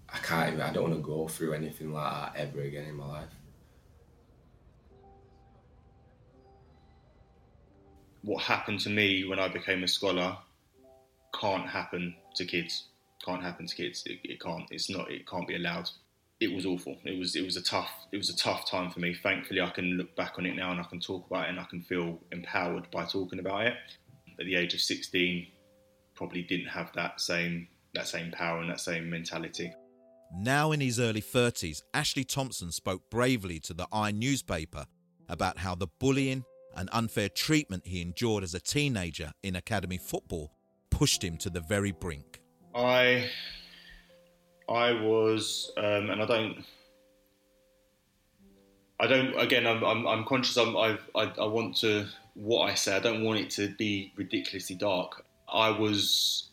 [0.09, 2.95] I can't even, I don't want to go through anything like that ever again in
[2.95, 3.35] my life.
[8.21, 10.37] What happened to me when I became a scholar
[11.37, 12.85] can't happen to kids.
[13.25, 14.03] Can't happen to kids.
[14.05, 14.65] It, it can't.
[14.71, 15.11] It's not.
[15.11, 15.89] It can't be allowed
[16.43, 16.97] it was awful.
[17.05, 19.13] It was it was a tough it was a tough time for me.
[19.13, 21.59] Thankfully, I can look back on it now and I can talk about it and
[21.59, 23.75] I can feel empowered by talking about it.
[24.39, 25.47] At the age of 16,
[26.15, 29.71] probably didn't have that same that same power and that same mentality.
[30.35, 34.85] Now in his early 30s, Ashley Thompson spoke bravely to the I newspaper
[35.29, 36.43] about how the bullying
[36.75, 40.51] and unfair treatment he endured as a teenager in academy football
[40.89, 42.41] pushed him to the very brink.
[42.73, 43.29] I
[44.69, 46.65] I was, um, and I don't,
[48.99, 49.37] I don't.
[49.39, 50.57] Again, I'm, I'm, I'm conscious.
[50.57, 52.95] I'm, i I, I want to what I say.
[52.95, 55.25] I don't want it to be ridiculously dark.
[55.51, 56.49] I was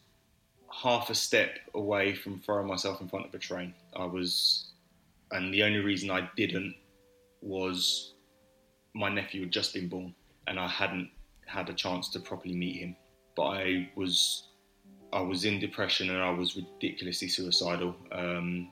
[0.72, 3.74] half a step away from throwing myself in front of a train.
[3.94, 4.72] I was,
[5.30, 6.74] and the only reason I didn't
[7.42, 8.14] was
[8.94, 10.14] my nephew had just been born,
[10.46, 11.10] and I hadn't
[11.46, 12.96] had a chance to properly meet him.
[13.36, 14.48] But I was
[15.12, 18.68] I was in depression and I was ridiculously suicidal um,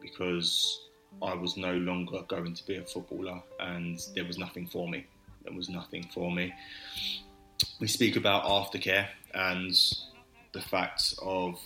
[0.00, 0.88] because
[1.20, 5.06] I was no longer going to be a footballer and there was nothing for me.
[5.44, 6.52] There was nothing for me.
[7.80, 9.74] We speak about aftercare and
[10.52, 11.60] the fact of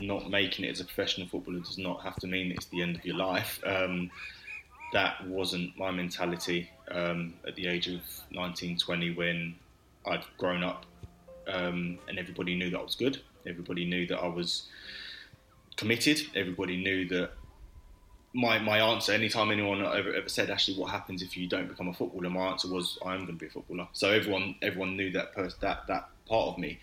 [0.00, 2.96] not making it as a professional footballer does not have to mean it's the end
[2.96, 3.60] of your life.
[3.64, 4.10] Um,
[4.92, 9.54] that wasn't my mentality um, at the age of 19, 20 when
[10.06, 10.86] I'd grown up
[11.48, 13.20] um, and everybody knew that I was good.
[13.46, 14.68] Everybody knew that I was
[15.76, 16.20] committed.
[16.34, 17.32] Everybody knew that
[18.32, 21.88] my my answer anytime anyone ever, ever said actually what happens if you don't become
[21.88, 22.30] a footballer?
[22.30, 23.88] My answer was I am going to be a footballer.
[23.92, 26.78] So everyone everyone knew that person that that part of me.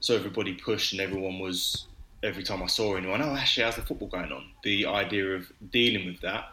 [0.00, 1.86] So everybody pushed and everyone was
[2.22, 4.46] every time I saw anyone oh actually how's the football going on?
[4.62, 6.52] The idea of dealing with that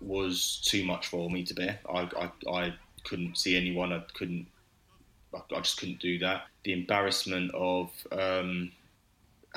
[0.00, 1.80] was too much for me to bear.
[1.92, 3.92] I, I, I couldn't see anyone.
[3.92, 4.46] I couldn't
[5.34, 6.46] I, I just couldn't do that.
[6.64, 8.72] The embarrassment of um,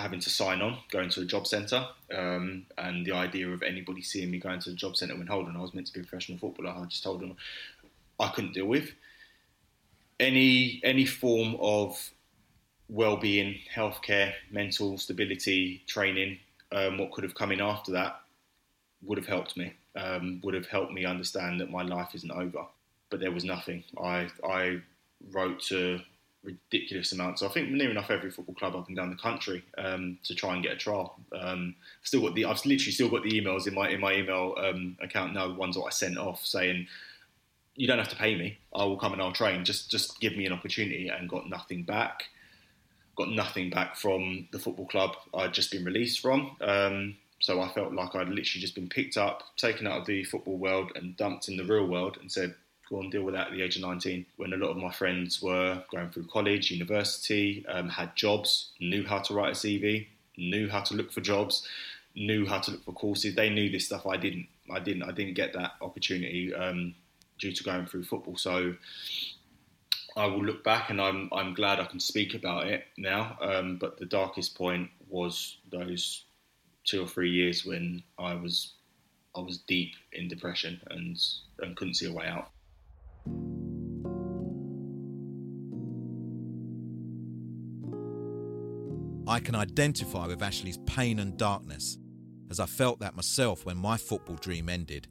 [0.02, 1.86] having to sign on, going to a job centre,
[2.16, 5.56] um, and the idea of anybody seeing me going to the job centre when Holden,
[5.56, 6.70] I was meant to be a professional footballer.
[6.72, 7.36] I just told them
[8.20, 8.92] I couldn't deal with
[10.22, 12.12] any any form of
[12.88, 16.38] well-being, healthcare, mental stability, training.
[16.72, 18.22] Um, what could have come in after that
[19.04, 19.74] would have helped me.
[19.96, 22.66] Um, would have helped me understand that my life isn't over.
[23.10, 23.84] But there was nothing.
[24.02, 24.82] I I
[25.32, 26.00] wrote to
[26.44, 27.44] ridiculous amounts.
[27.44, 30.54] I think near enough every football club up and down the country um, to try
[30.54, 31.20] and get a trial.
[31.40, 34.56] Um, still got the I've literally still got the emails in my in my email
[34.58, 35.48] um, account now.
[35.48, 36.88] The ones that I sent off saying
[37.76, 38.58] you don't have to pay me.
[38.74, 39.64] I will come and I'll train.
[39.64, 41.10] Just just give me an opportunity.
[41.10, 42.24] And got nothing back.
[43.16, 46.56] Got nothing back from the football club I'd just been released from.
[46.62, 50.24] Um, so I felt like I'd literally just been picked up, taken out of the
[50.24, 52.54] football world, and dumped in the real world, and said,
[52.92, 54.92] go and deal with that at the age of 19 when a lot of my
[54.92, 60.08] friends were going through college, university, um, had jobs, knew how to write a CV,
[60.38, 61.68] knew how to look for jobs,
[62.16, 63.36] knew how to look for courses.
[63.36, 64.06] They knew this stuff.
[64.06, 64.48] I didn't.
[64.70, 65.04] I didn't.
[65.04, 66.94] I didn't get that opportunity um,
[67.40, 68.38] due to going through football.
[68.38, 68.76] So
[70.18, 73.38] I will look back, and I'm I'm glad I can speak about it now.
[73.42, 76.26] Um, but the darkest point was those
[76.84, 78.74] two or three years when I was
[79.36, 81.18] I was deep in depression and
[81.60, 82.50] and couldn't see a way out.
[89.28, 91.98] I can identify with Ashley's pain and darkness,
[92.50, 95.08] as I felt that myself when my football dream ended.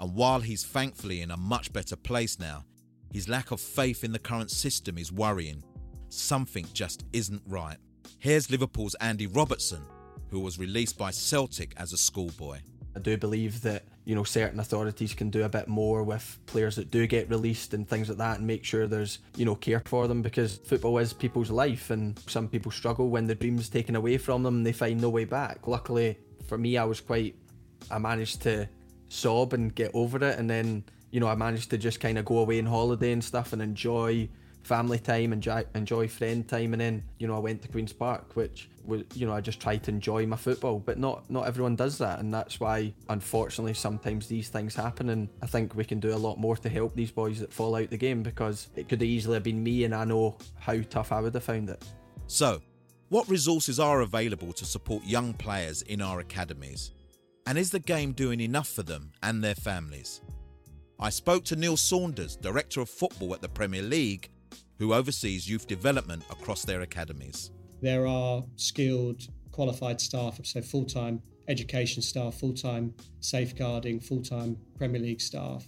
[0.00, 2.64] And while he's thankfully in a much better place now,
[3.10, 5.62] his lack of faith in the current system is worrying.
[6.10, 7.78] Something just isn't right.
[8.18, 9.82] Here's Liverpool's Andy Robertson,
[10.28, 12.58] who was released by Celtic as a schoolboy.
[12.94, 16.76] I do believe that you know certain authorities can do a bit more with players
[16.76, 19.82] that do get released and things like that, and make sure there's you know care
[19.84, 23.96] for them because football is people's life, and some people struggle when the dream's taken
[23.96, 25.66] away from them and they find no way back.
[25.66, 27.34] Luckily for me, I was quite,
[27.90, 28.68] I managed to
[29.08, 32.24] sob and get over it, and then you know I managed to just kind of
[32.24, 34.28] go away on holiday and stuff and enjoy
[34.64, 38.34] family time, enjoy, enjoy friend time, and then you know I went to Queens Park,
[38.34, 41.76] which was you know I just tried to enjoy my football, but not not everyone
[41.76, 46.00] does that, and that's why unfortunately sometimes these things happen, and I think we can
[46.00, 48.88] do a lot more to help these boys that fall out the game because it
[48.88, 51.84] could easily have been me, and I know how tough I would have found it.
[52.26, 52.62] So,
[53.10, 56.92] what resources are available to support young players in our academies?
[57.46, 60.22] And is the game doing enough for them and their families?
[60.98, 64.30] I spoke to Neil Saunders, Director of Football at the Premier League,
[64.78, 67.50] who oversees youth development across their academies.
[67.80, 74.56] There are skilled, qualified staff, so full time education staff, full time safeguarding, full time
[74.76, 75.64] Premier League staff.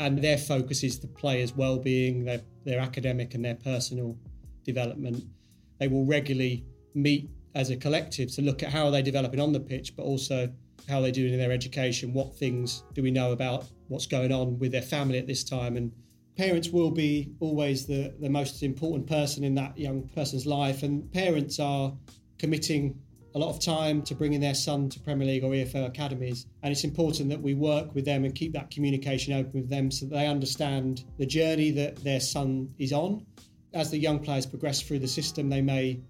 [0.00, 4.18] And their focus is the players' well being, their, their academic and their personal
[4.64, 5.24] development.
[5.78, 9.52] They will regularly meet as a collective to look at how are they developing on
[9.52, 10.50] the pitch, but also
[10.88, 14.32] how are they doing in their education, what things do we know about what's going
[14.32, 15.76] on with their family at this time.
[15.76, 15.92] And
[16.36, 20.82] parents will be always the, the most important person in that young person's life.
[20.82, 21.92] And parents are
[22.38, 22.98] committing
[23.34, 26.46] a lot of time to bringing their son to Premier League or EFL academies.
[26.62, 29.90] And it's important that we work with them and keep that communication open with them
[29.90, 33.24] so that they understand the journey that their son is on.
[33.72, 36.00] As the young players progress through the system, they may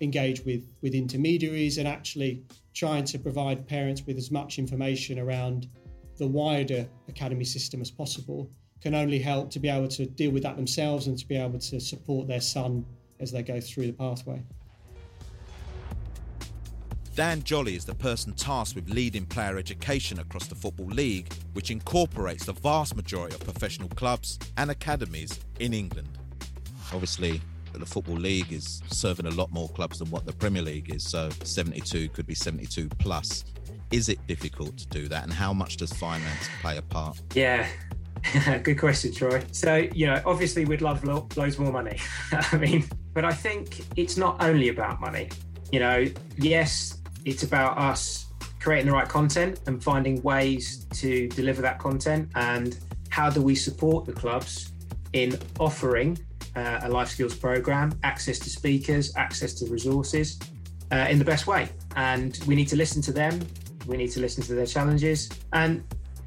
[0.00, 5.68] engage with, with intermediaries and actually trying to provide parents with as much information around
[6.16, 8.50] the wider academy system as possible
[8.82, 11.58] can only help to be able to deal with that themselves and to be able
[11.58, 12.84] to support their son
[13.18, 14.42] as they go through the pathway.
[17.14, 21.70] Dan Jolly is the person tasked with leading player education across the Football League, which
[21.70, 26.08] incorporates the vast majority of professional clubs and academies in England.
[26.94, 27.40] Obviously,
[27.72, 31.02] the Football League is serving a lot more clubs than what the Premier League is,
[31.04, 33.44] so 72 could be 72 plus.
[33.90, 37.20] Is it difficult to do that, and how much does finance play a part?
[37.34, 37.66] Yeah,
[38.62, 39.42] good question, Troy.
[39.52, 41.98] So, you know, obviously we'd love lo- loads more money.
[42.32, 45.28] I mean, but I think it's not only about money.
[45.72, 46.06] You know,
[46.36, 48.26] yes, it's about us
[48.60, 52.78] creating the right content and finding ways to deliver that content and
[53.08, 54.72] how do we support the clubs
[55.12, 56.18] in offering
[56.56, 60.38] uh, a life skills program, access to speakers, access to resources
[60.92, 61.68] uh, in the best way.
[61.96, 63.40] And we need to listen to them.
[63.86, 65.82] We need to listen to their challenges, and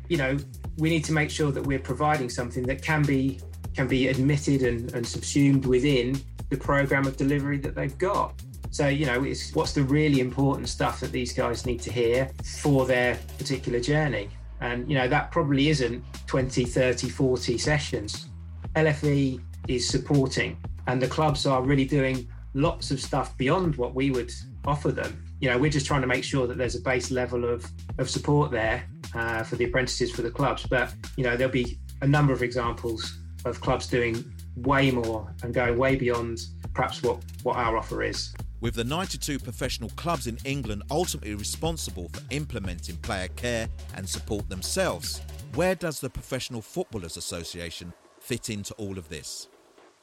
[0.09, 0.37] you know,
[0.77, 3.39] we need to make sure that we're providing something that can be
[3.75, 8.39] can be admitted and, and subsumed within the program of delivery that they've got.
[8.69, 12.29] So, you know, it's what's the really important stuff that these guys need to hear
[12.61, 14.29] for their particular journey.
[14.61, 18.29] And, you know, that probably isn't 20, 30, 40 sessions.
[18.75, 20.57] LFE is supporting,
[20.87, 24.31] and the clubs are really doing lots of stuff beyond what we would
[24.65, 25.23] offer them.
[25.43, 28.09] You know, we're just trying to make sure that there's a base level of, of
[28.09, 30.65] support there uh, for the apprentices for the clubs.
[30.65, 34.23] But, you know, there'll be a number of examples of clubs doing
[34.55, 36.39] way more and going way beyond
[36.73, 38.33] perhaps what, what our offer is.
[38.61, 44.47] With the 92 professional clubs in England ultimately responsible for implementing player care and support
[44.47, 45.19] themselves,
[45.55, 49.49] where does the Professional Footballers Association fit into all of this?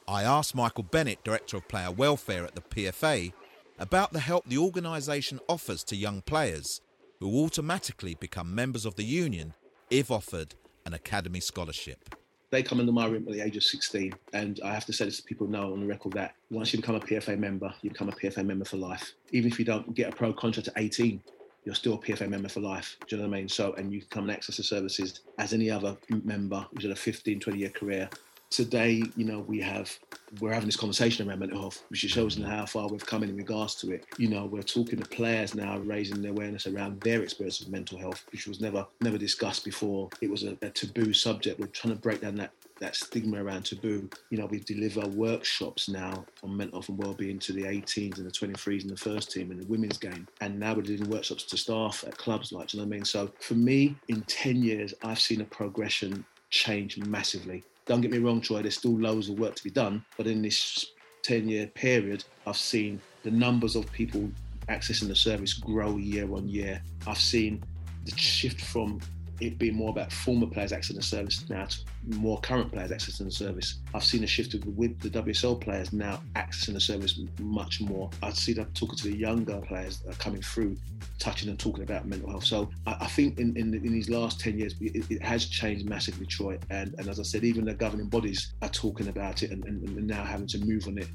[0.07, 3.33] I asked Michael Bennett, Director of Player Welfare at the PFA,
[3.81, 6.81] about the help the organisation offers to young players
[7.19, 9.55] who automatically become members of the union
[9.89, 10.53] if offered
[10.85, 12.15] an academy scholarship.
[12.51, 15.05] They come into my room at the age of 16, and I have to say
[15.05, 17.89] this to people now on the record that once you become a PFA member, you
[17.89, 19.13] become a PFA member for life.
[19.31, 21.19] Even if you don't get a pro contract at 18,
[21.65, 22.97] you're still a PFA member for life.
[23.07, 23.49] Do you know what I mean?
[23.49, 26.91] So, and you can come and access the services as any other member who's had
[26.91, 28.09] a 15, 20 year career
[28.51, 29.97] today, you know, we have
[30.39, 33.75] we're having this conversation around mental health, which shows how far we've come in regards
[33.75, 34.05] to it.
[34.17, 38.23] You know, we're talking to players now, raising awareness around their experience of mental health,
[38.31, 40.09] which was never never discussed before.
[40.21, 41.59] It was a, a taboo subject.
[41.59, 44.09] We're trying to break down that that stigma around taboo.
[44.29, 48.25] You know, we deliver workshops now on mental health and well-being to the 18s and
[48.25, 50.27] the 23s and the first team and the women's game.
[50.41, 53.05] And now we're doing workshops to staff at clubs, like, you know what I mean?
[53.05, 57.63] So for me, in 10 years, I've seen a progression change massively.
[57.91, 60.05] Don't get me wrong, Troy, there's still loads of work to be done.
[60.15, 64.31] But in this 10 year period, I've seen the numbers of people
[64.69, 66.81] accessing the service grow year on year.
[67.05, 67.61] I've seen
[68.05, 69.01] the shift from
[69.41, 71.79] it being more about former players accessing the service now to
[72.17, 73.79] more current players accessing the service.
[73.93, 78.09] I've seen a shift with the WSL players now accessing the service much more.
[78.21, 80.77] I see that talking to the younger players that are coming through,
[81.19, 82.45] touching and talking about mental health.
[82.45, 85.89] So I, I think in, in, in, these last 10 years, it, it, has changed
[85.89, 86.59] massively, Troy.
[86.69, 89.83] And, and as I said, even the governing bodies are talking about it and, and,
[89.83, 91.07] and now having to move on it.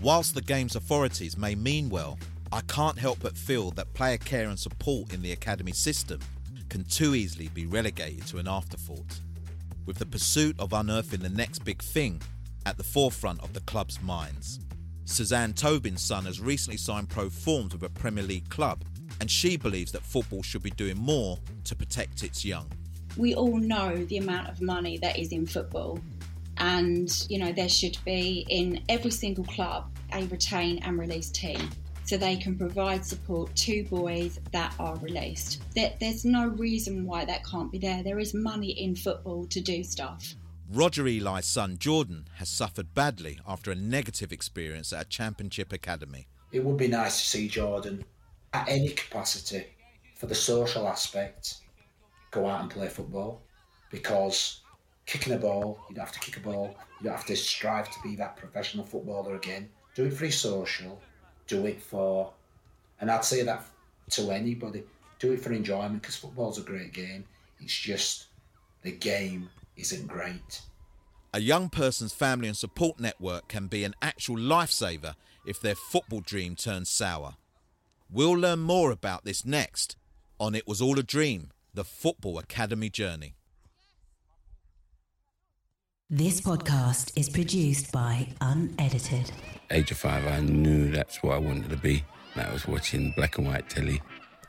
[0.00, 2.18] Whilst the game's authorities may mean well,
[2.52, 6.20] I can't help but feel that player care and support in the academy system
[6.70, 9.20] can too easily be relegated to an afterthought.
[9.84, 12.22] With the pursuit of unearthing the next big thing,
[12.66, 14.60] at the forefront of the club's minds.
[15.04, 18.84] Suzanne Tobin's son has recently signed pro forms with a Premier League club,
[19.20, 22.70] and she believes that football should be doing more to protect its young.
[23.16, 25.98] We all know the amount of money that is in football,
[26.58, 31.70] and you know there should be in every single club a retain and release team
[32.10, 35.62] so they can provide support to boys that are released.
[35.76, 38.02] There, there's no reason why that can't be there.
[38.02, 40.34] There is money in football to do stuff.
[40.72, 46.26] Roger Eli's son Jordan has suffered badly after a negative experience at a championship academy.
[46.50, 48.04] It would be nice to see Jordan
[48.52, 49.66] at any capacity
[50.16, 51.58] for the social aspect
[52.32, 53.40] go out and play football
[53.92, 54.62] because
[55.06, 57.88] kicking a ball, you don't have to kick a ball, you don't have to strive
[57.88, 59.68] to be that professional footballer again.
[59.94, 61.00] Do it for your social,
[61.50, 62.30] do it for,
[63.00, 63.66] and I'd say that
[64.10, 64.84] to anybody,
[65.18, 67.24] do it for enjoyment because football's a great game.
[67.60, 68.26] It's just
[68.82, 70.62] the game isn't great.
[71.34, 76.20] A young person's family and support network can be an actual lifesaver if their football
[76.20, 77.34] dream turns sour.
[78.10, 79.96] We'll learn more about this next
[80.38, 83.34] on It Was All a Dream, the Football Academy Journey.
[86.12, 89.30] This podcast is produced by Unedited.
[89.70, 92.02] Age of five, I knew that's what I wanted to be.
[92.34, 94.02] I was watching black and white telly.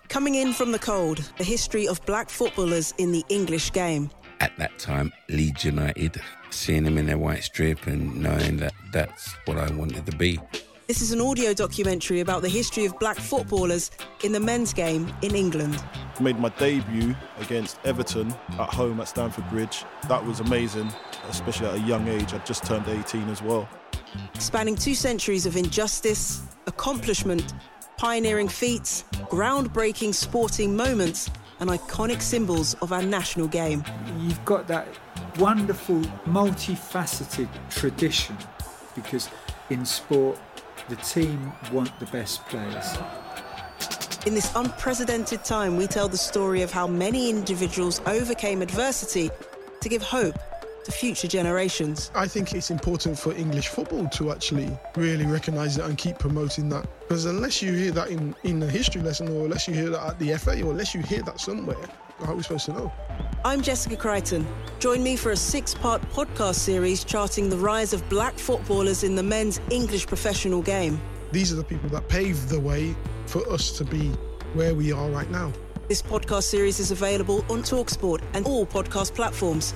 [0.09, 4.09] Coming in from the cold, the history of black footballers in the English game.
[4.39, 9.35] At that time, Leeds United, seeing them in their white strip and knowing that that's
[9.45, 10.39] what I wanted to be.
[10.91, 13.91] This is an audio documentary about the history of black footballers
[14.25, 15.81] in the men's game in England.
[16.19, 19.85] I Made my debut against Everton at home at Stamford Bridge.
[20.09, 20.91] That was amazing,
[21.29, 22.33] especially at a young age.
[22.33, 23.69] I'd just turned 18 as well.
[24.37, 27.53] Spanning two centuries of injustice, accomplishment,
[27.95, 31.29] pioneering feats, groundbreaking sporting moments,
[31.61, 33.81] and iconic symbols of our national game.
[34.19, 34.89] You've got that
[35.39, 38.37] wonderful, multifaceted tradition
[38.93, 39.29] because
[39.69, 40.37] in sport,
[40.89, 42.97] the team want the best players.
[44.25, 49.31] In this unprecedented time, we tell the story of how many individuals overcame adversity
[49.79, 50.37] to give hope
[50.83, 52.11] to future generations.
[52.15, 56.69] I think it's important for English football to actually really recognise that and keep promoting
[56.69, 56.87] that.
[57.01, 60.03] Because unless you hear that in, in a history lesson or unless you hear that
[60.03, 61.77] at the FA or unless you hear that somewhere,
[62.19, 62.93] how are we supposed to know?
[63.43, 64.45] I'm Jessica Creighton.
[64.77, 69.15] Join me for a six part podcast series charting the rise of black footballers in
[69.15, 71.01] the men's English professional game.
[71.31, 74.09] These are the people that paved the way for us to be
[74.53, 75.51] where we are right now.
[75.87, 79.73] This podcast series is available on Talksport and all podcast platforms.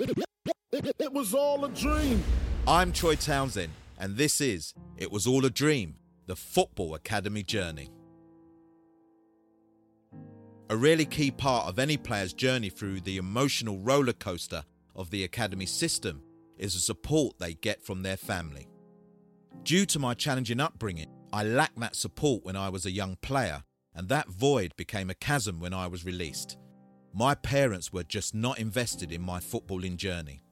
[0.00, 2.24] It was all a dream.
[2.66, 5.96] I'm Troy Townsend, and this is It Was All a Dream,
[6.26, 7.90] the Football Academy Journey.
[10.72, 14.64] A really key part of any player's journey through the emotional roller coaster
[14.96, 16.22] of the academy system
[16.56, 18.68] is the support they get from their family.
[19.64, 23.64] Due to my challenging upbringing, I lacked that support when I was a young player,
[23.94, 26.56] and that void became a chasm when I was released.
[27.12, 30.42] My parents were just not invested in my footballing journey.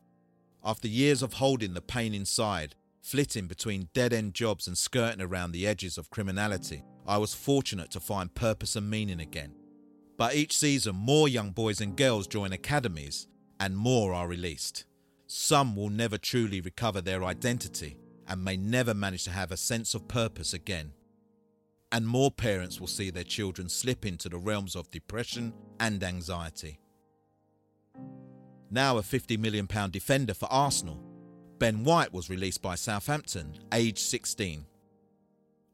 [0.62, 5.52] After years of holding the pain inside, flitting between dead end jobs and skirting around
[5.52, 9.54] the edges of criminality, I was fortunate to find purpose and meaning again.
[10.20, 13.26] But each season, more young boys and girls join academies,
[13.58, 14.84] and more are released.
[15.26, 17.96] Some will never truly recover their identity
[18.28, 20.92] and may never manage to have a sense of purpose again.
[21.90, 26.80] And more parents will see their children slip into the realms of depression and anxiety.
[28.70, 31.02] Now a £50 million defender for Arsenal,
[31.58, 34.66] Ben White was released by Southampton, aged 16.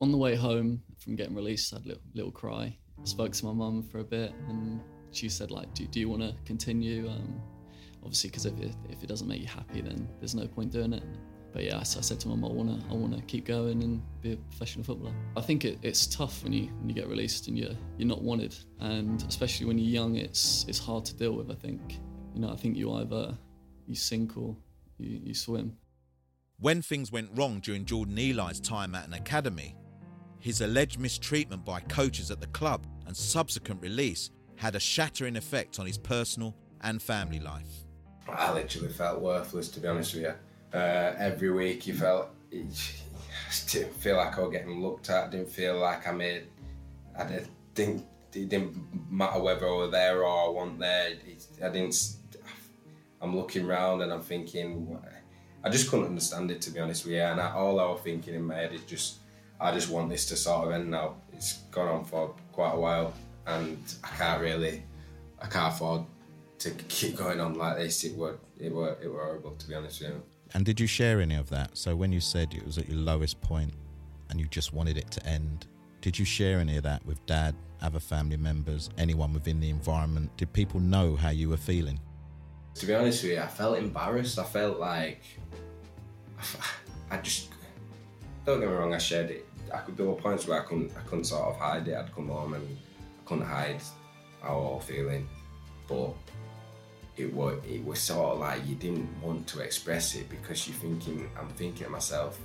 [0.01, 2.79] On the way home from getting released, I had a little, little cry.
[3.01, 4.81] I spoke to my mum for a bit, and
[5.11, 7.41] she said, "Like, do, do you want to continue?" Um,
[8.03, 8.55] obviously, because if
[8.89, 11.03] if it doesn't make you happy, then there's no point doing it.
[11.53, 13.83] But yeah, so I said to mum, "I want to I want to keep going
[13.83, 17.09] and be a professional footballer." I think it, it's tough when you when you get
[17.09, 21.17] released and you're you're not wanted, and especially when you're young, it's it's hard to
[21.17, 21.51] deal with.
[21.51, 21.99] I think
[22.35, 23.37] you know, I think you either
[23.87, 24.57] you sink or
[24.99, 25.77] you, you swim.
[26.59, 29.77] When things went wrong during Jordan Eli's time at an academy,
[30.41, 35.79] his alleged mistreatment by coaches at the club and subsequent release had a shattering effect
[35.79, 37.85] on his personal and family life.
[38.29, 40.35] I literally felt worthless, to be honest with you.
[40.73, 42.65] Uh, every week, you felt I
[43.69, 45.31] didn't feel like I was getting looked at.
[45.31, 46.49] Didn't feel like I made.
[47.19, 47.43] I
[47.75, 48.05] didn't
[48.37, 48.77] it didn't
[49.11, 51.11] matter whether I was there or I wasn't there.
[51.11, 52.17] It, I didn't.
[53.21, 54.99] I'm looking around and I'm thinking.
[55.65, 57.21] I just couldn't understand it, to be honest with you.
[57.21, 59.17] And I, all I was thinking in my head is just
[59.61, 61.17] I just want this to sort of end now.
[61.33, 63.15] It's gone on for quite a while,
[63.47, 64.83] and I can't really,
[65.41, 66.05] I can't afford
[66.59, 69.75] to keep going on like this, it were it were it were horrible to be
[69.75, 70.23] honest with you.
[70.55, 71.77] And did you share any of that?
[71.77, 73.75] So when you said it was at your lowest point
[74.31, 75.67] and you just wanted it to end,
[76.01, 80.35] did you share any of that with dad, other family members, anyone within the environment?
[80.37, 82.01] Did people know how you were feeling?
[82.77, 84.39] To be honest with you, I felt embarrassed.
[84.39, 85.23] I felt like
[87.11, 87.51] I just
[88.47, 88.95] don't get me wrong.
[88.95, 89.47] I shared it.
[89.75, 89.97] I could.
[89.97, 90.93] There were points where I couldn't.
[90.97, 91.97] I couldn't sort of hide it.
[91.97, 93.83] I'd come home and I couldn't hide
[94.41, 95.29] how I was feeling.
[95.89, 96.15] But
[97.17, 97.59] it was.
[97.69, 101.29] It was sort of like you didn't want to express it because you're thinking.
[101.39, 102.39] I'm thinking to myself.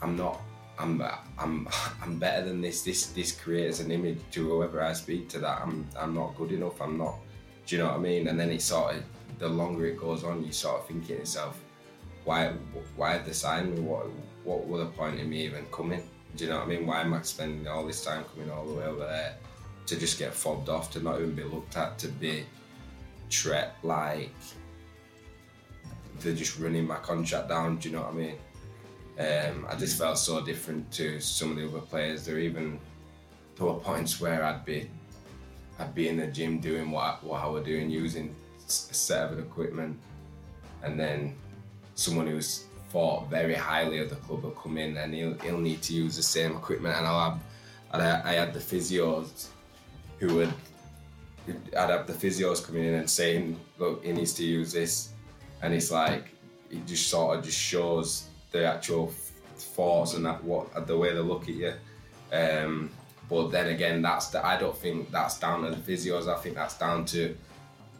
[0.00, 0.40] I'm not.
[0.78, 1.02] I'm.
[1.38, 1.68] I'm.
[2.02, 2.82] I'm better than this.
[2.82, 3.06] This.
[3.08, 5.84] This creates an image to whoever I speak to that I'm.
[5.98, 6.80] I'm not good enough.
[6.80, 7.16] I'm not.
[7.66, 8.28] Do you know what I mean?
[8.28, 9.02] And then it sort of.
[9.38, 11.60] The longer it goes on, you sort of think to yourself
[12.26, 12.52] why
[12.96, 13.80] why the sign me?
[13.80, 14.06] What
[14.46, 16.02] what were the point in me even coming?
[16.36, 16.86] Do you know what I mean?
[16.86, 19.34] Why am I spending all this time coming all the way over there
[19.86, 22.44] to just get fobbed off, to not even be looked at, to be
[23.28, 24.30] treated like
[26.20, 27.76] they're just running my contract down?
[27.76, 28.36] Do you know what I mean?
[29.18, 32.24] Um, I just felt so different to some of the other players.
[32.24, 32.78] There even
[33.56, 34.88] there were points where I'd be
[35.78, 39.38] I'd be in the gym doing what what I was doing, using a set of
[39.38, 39.98] equipment,
[40.82, 41.34] and then
[41.94, 42.65] someone who's
[42.96, 46.16] thought very highly of the club will come in and he'll, he'll need to use
[46.16, 46.96] the same equipment.
[46.96, 47.40] And I'll have
[47.92, 49.48] I, I had the physios
[50.18, 50.52] who would
[51.46, 55.10] I'd have the physios coming in and saying look he needs to use this.
[55.60, 56.30] And it's like
[56.70, 59.12] it just sort of just shows the actual
[59.58, 61.74] thoughts and that what the way they look at you.
[62.32, 62.88] Um,
[63.28, 66.34] but then again that's the, I don't think that's down to the physios.
[66.34, 67.36] I think that's down to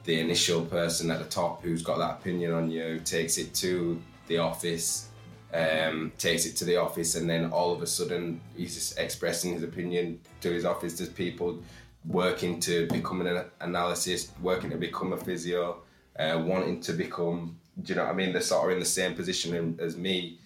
[0.04, 4.00] the initial person at the top who's got that opinion on you takes it to
[4.26, 5.08] the office,
[5.52, 9.54] um, takes it to the office, and then all of a sudden he's just expressing
[9.54, 10.98] his opinion to his office.
[10.98, 11.62] There's people
[12.04, 15.82] working to become an analyst, working to become a physio,
[16.18, 17.58] uh, wanting to become.
[17.82, 18.32] Do you know what I mean?
[18.32, 20.38] They're sort of in the same position as me,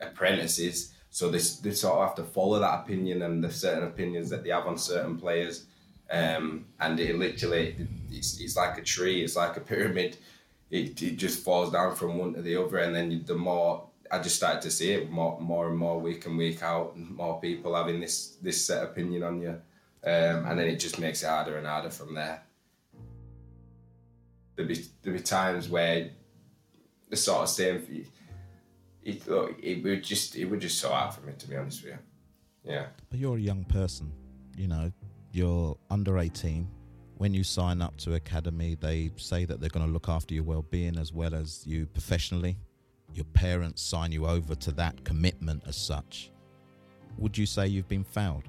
[0.00, 0.94] apprentices.
[1.10, 4.44] So they, they sort of have to follow that opinion and the certain opinions that
[4.44, 5.66] they have on certain players.
[6.10, 10.16] Um, and it literally it's, it's like a tree it's like a pyramid
[10.70, 14.18] it, it just falls down from one to the other and then the more I
[14.18, 17.76] just started to see it more, more and more week and week out more people
[17.76, 19.60] having this this set opinion on you.
[20.02, 22.42] Um, and then it just makes it harder and harder from there.
[24.56, 26.10] There'd be there'd be times where
[27.08, 28.06] the sort of same
[29.02, 31.84] it, look, it would just it would just so hard for me to be honest
[31.84, 32.72] with you.
[32.72, 32.86] Yeah.
[33.10, 34.12] But you're a young person
[34.56, 34.92] you know
[35.32, 36.66] you're under 18
[37.20, 40.42] when you sign up to academy they say that they're going to look after your
[40.42, 42.56] well-being as well as you professionally.
[43.12, 46.30] Your parents sign you over to that commitment as such.
[47.18, 48.44] Would you say you've been fouled?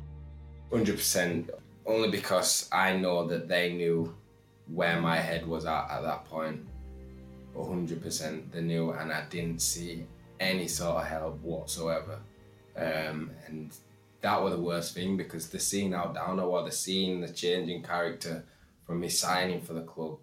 [0.71, 1.49] 100%
[1.85, 4.15] only because i know that they knew
[4.73, 6.65] where my head was at at that point.
[7.53, 10.05] 100% they knew and i didn't see
[10.39, 12.19] any sort of help whatsoever.
[12.77, 13.75] Um, and
[14.21, 17.27] that was the worst thing because the seeing how down I was, the seeing the
[17.27, 18.45] changing character
[18.99, 20.17] me signing for the club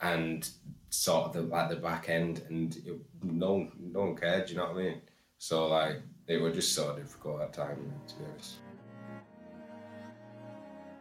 [0.00, 0.48] and
[0.90, 4.72] sort of the like the back end and it, no no one cared, you know
[4.72, 5.00] what I mean?
[5.38, 8.56] So like it was just so difficult at time to be honest.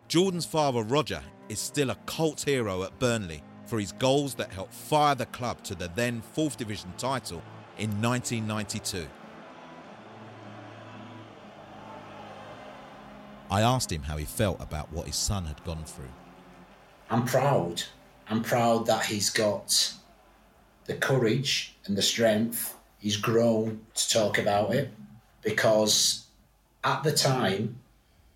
[0.08, 4.74] Jordan's father Roger is still a cult hero at Burnley for his goals that helped
[4.74, 7.42] fire the club to the then 4th division title
[7.78, 9.06] in 1992.
[13.50, 16.06] I asked him how he felt about what his son had gone through.
[17.10, 17.84] I'm proud.
[18.30, 19.94] I'm proud that he's got
[20.86, 22.76] the courage and the strength.
[23.00, 24.90] He's grown to talk about it
[25.42, 26.26] because
[26.84, 27.80] at the time,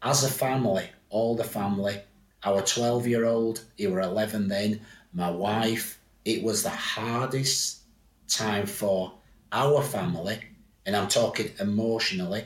[0.02, 2.00] as a family, all the family,
[2.44, 4.80] our 12 year old, he were 11 then,
[5.14, 7.80] my wife, it was the hardest
[8.28, 9.12] time for
[9.52, 10.40] our family,
[10.86, 12.46] and I'm talking emotionally,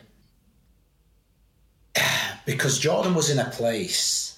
[2.45, 4.35] because Jordan was in a place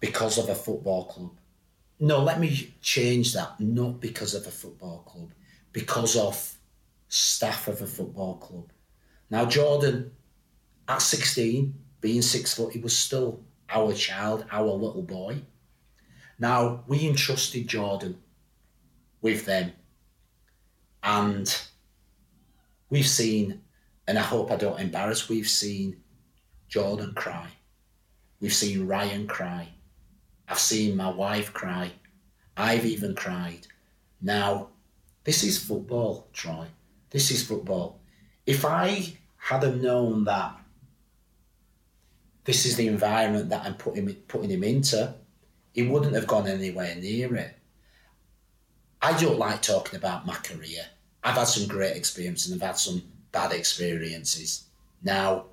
[0.00, 1.38] because of a football club.
[2.00, 3.58] No, let me change that.
[3.58, 5.32] Not because of a football club,
[5.72, 6.54] because of
[7.08, 8.70] staff of a football club.
[9.30, 10.12] Now, Jordan,
[10.86, 15.42] at 16, being six foot, he was still our child, our little boy.
[16.38, 18.18] Now, we entrusted Jordan
[19.20, 19.72] with them.
[21.02, 21.60] And
[22.90, 23.60] we've seen,
[24.06, 25.96] and I hope I don't embarrass, we've seen
[26.68, 27.48] Jordan cry.
[28.40, 29.68] We've seen Ryan cry.
[30.48, 31.92] I've seen my wife cry.
[32.56, 33.66] I've even cried.
[34.20, 34.68] Now,
[35.24, 36.66] this is football, Troy.
[37.10, 38.00] This is football.
[38.46, 40.56] If I had have known that
[42.44, 45.14] this is the environment that I'm putting putting him into,
[45.72, 47.54] he wouldn't have gone anywhere near it.
[49.00, 50.82] I don't like talking about my career.
[51.22, 54.64] I've had some great experiences and I've had some bad experiences.
[55.02, 55.44] Now,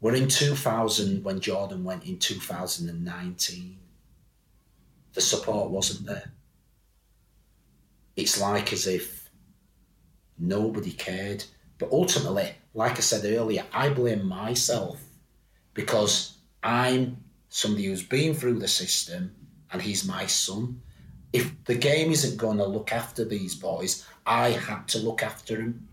[0.00, 3.78] we're in 2000 when Jordan went in 2019.
[5.12, 6.32] The support wasn't there.
[8.16, 9.30] It's like as if
[10.38, 11.44] nobody cared.
[11.78, 15.00] But ultimately, like I said earlier, I blame myself
[15.74, 19.34] because I'm somebody who's been through the system
[19.72, 20.80] and he's my son.
[21.32, 25.56] If the game isn't going to look after these boys, I had to look after
[25.56, 25.88] them.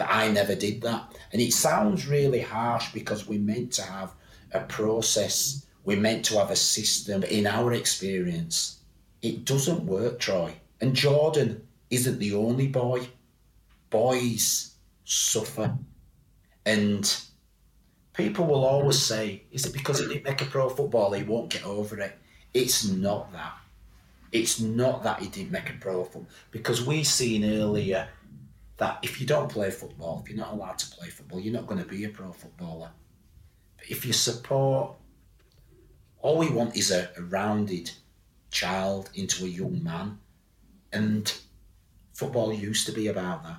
[0.00, 1.14] But I never did that.
[1.30, 4.14] And it sounds really harsh because we're meant to have
[4.50, 7.20] a process, we're meant to have a system.
[7.20, 8.78] But In our experience,
[9.20, 10.54] it doesn't work, Troy.
[10.80, 13.08] And Jordan isn't the only boy.
[13.90, 14.74] Boys
[15.04, 15.76] suffer.
[16.64, 17.14] And
[18.14, 21.50] people will always say, is it because he didn't make a pro footballer he won't
[21.50, 22.16] get over it?
[22.54, 23.52] It's not that.
[24.32, 26.26] It's not that he didn't make a pro football.
[26.52, 28.08] Because we seen earlier
[28.80, 31.66] that if you don't play football, if you're not allowed to play football, you're not
[31.66, 32.90] going to be a pro footballer.
[33.76, 34.96] But if you support,
[36.18, 37.90] all we want is a, a rounded
[38.50, 40.18] child into a young man.
[40.94, 41.32] And
[42.14, 43.58] football used to be about that.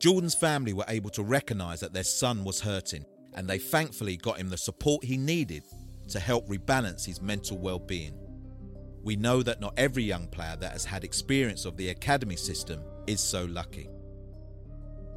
[0.00, 3.04] Jordan's family were able to recognise that their son was hurting,
[3.34, 5.62] and they thankfully got him the support he needed
[6.08, 8.29] to help rebalance his mental well-being.
[9.02, 12.82] We know that not every young player that has had experience of the academy system
[13.06, 13.88] is so lucky.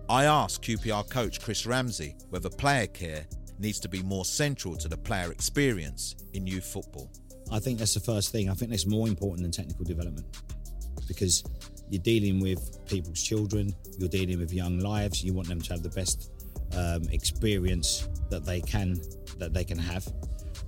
[0.09, 3.25] I asked QPR coach Chris Ramsey whether player care
[3.59, 7.09] needs to be more central to the player experience in youth football.
[7.51, 8.49] I think that's the first thing.
[8.49, 10.25] I think that's more important than technical development
[11.07, 11.43] because
[11.89, 15.23] you're dealing with people's children, you're dealing with young lives.
[15.23, 16.31] You want them to have the best
[16.75, 18.99] um, experience that they can
[19.38, 20.07] that they can have.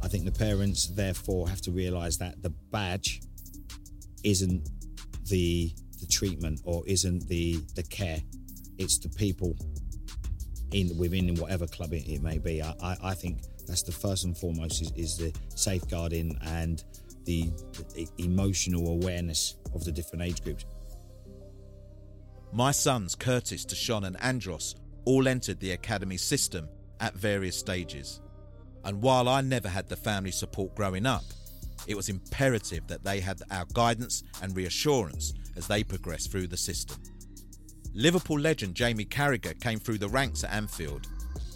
[0.01, 3.21] I think the parents therefore have to realise that the badge
[4.23, 4.69] isn't
[5.29, 8.21] the the treatment or isn't the the care.
[8.77, 9.55] It's the people
[10.71, 12.61] in within whatever club it, it may be.
[12.61, 16.83] I, I, I think that's the first and foremost is, is the safeguarding and
[17.25, 17.49] the,
[17.93, 20.65] the emotional awareness of the different age groups.
[22.53, 24.75] My sons, Curtis, Tashawn, and Andros,
[25.05, 26.69] all entered the academy system
[26.99, 28.21] at various stages.
[28.85, 31.23] And while I never had the family support growing up,
[31.87, 36.57] it was imperative that they had our guidance and reassurance as they progressed through the
[36.57, 37.01] system.
[37.93, 41.07] Liverpool legend Jamie Carragher came through the ranks at Anfield.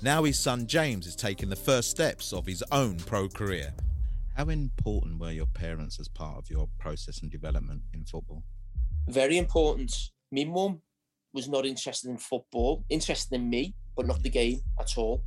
[0.01, 3.73] Now his son James is taking the first steps of his own pro career.
[4.35, 8.43] How important were your parents as part of your process and development in football?
[9.07, 9.93] Very important.
[10.31, 10.81] My mum
[11.33, 15.23] was not interested in football, interested in me, but not the game at all.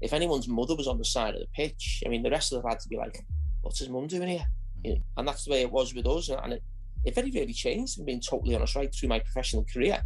[0.00, 2.62] If anyone's mother was on the side of the pitch, I mean, the rest of
[2.62, 3.24] them had to be like,
[3.62, 4.46] what's his mum doing here?
[4.84, 5.02] Mm.
[5.16, 6.28] And that's the way it was with us.
[6.28, 6.62] And it,
[7.04, 10.02] it very rarely changed, being totally honest, right through my professional career.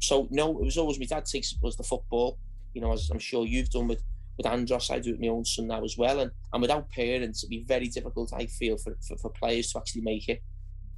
[0.00, 2.38] So, no, it was always my dad takes was the football,
[2.72, 4.02] you know, as I'm sure you've done with,
[4.36, 6.20] with Andros, I do it with my own son now as well.
[6.20, 9.78] And, and without parents, it'd be very difficult, I feel, for, for, for players to
[9.78, 10.42] actually make it.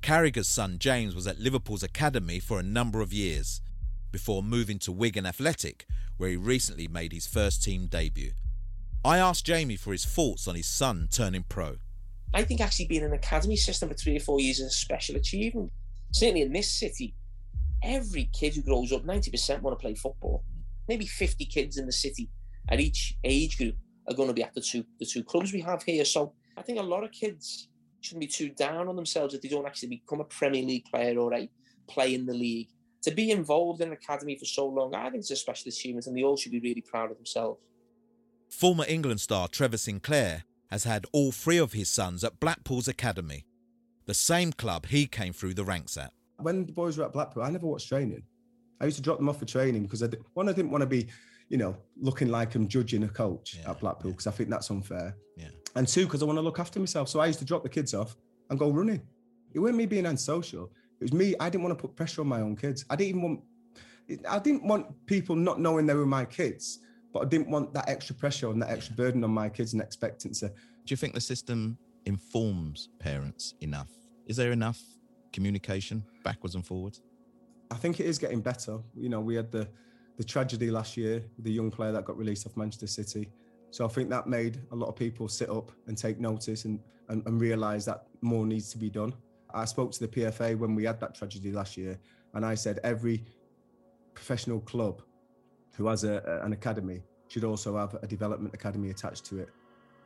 [0.03, 3.61] Carragher's son James was at Liverpool's academy for a number of years
[4.17, 5.85] before moving to Wigan Athletic,
[6.17, 8.31] where he recently made his first team debut.
[9.05, 11.77] I asked Jamie for his thoughts on his son turning pro.
[12.33, 14.71] I think actually being in an academy system for three or four years is a
[14.71, 15.71] special achievement.
[16.13, 17.15] Certainly in this city,
[17.85, 20.43] every kid who grows up, 90% want to play football.
[20.89, 22.31] Maybe 50 kids in the city
[22.71, 23.77] at each age group
[24.09, 26.07] are going to be at the two the two clubs we have here.
[26.07, 27.69] So I think a lot of kids
[28.01, 31.19] shouldn't be too down on themselves if they don't actually become a Premier League player
[31.19, 31.51] or a
[31.87, 32.71] play in the league.
[33.03, 36.07] To be involved in an academy for so long, I think it's a special achievement,
[36.07, 37.61] and they all should be really proud of themselves.
[38.51, 43.45] Former England star Trevor Sinclair has had all three of his sons at Blackpool's academy,
[44.07, 46.13] the same club he came through the ranks at.
[46.39, 48.23] When the boys were at Blackpool, I never watched training.
[48.81, 50.83] I used to drop them off for training because I did, one, I didn't want
[50.83, 51.07] to be,
[51.49, 54.33] you know, looking like I'm judging a coach yeah, at Blackpool because yeah.
[54.33, 55.17] I think that's unfair.
[55.37, 55.49] Yeah.
[55.77, 57.09] And two, because I want to look after myself.
[57.09, 58.17] So I used to drop the kids off
[58.51, 59.03] and go running.
[59.55, 60.71] It wasn't me being unsocial.
[61.01, 61.35] It was me.
[61.41, 62.85] I didn't want to put pressure on my own kids.
[62.89, 63.41] I didn't even want.
[64.29, 66.79] I didn't want people not knowing they were my kids,
[67.13, 69.83] but I didn't want that extra pressure and that extra burden on my kids and
[69.83, 70.47] expectancy.
[70.47, 73.91] Do you think the system informs parents enough?
[74.27, 74.81] Is there enough
[75.33, 77.03] communication backwards and forwards?
[77.71, 78.79] I think it is getting better.
[78.95, 79.69] You know, we had the
[80.17, 83.29] the tragedy last year with the young player that got released off Manchester City.
[83.71, 86.81] So I think that made a lot of people sit up and take notice and,
[87.09, 89.13] and, and realise that more needs to be done.
[89.57, 91.99] I spoke to the PFA when we had that tragedy last year,
[92.35, 93.25] and I said every
[94.15, 95.03] professional club
[95.77, 99.49] who has a, an academy should also have a development academy attached to it.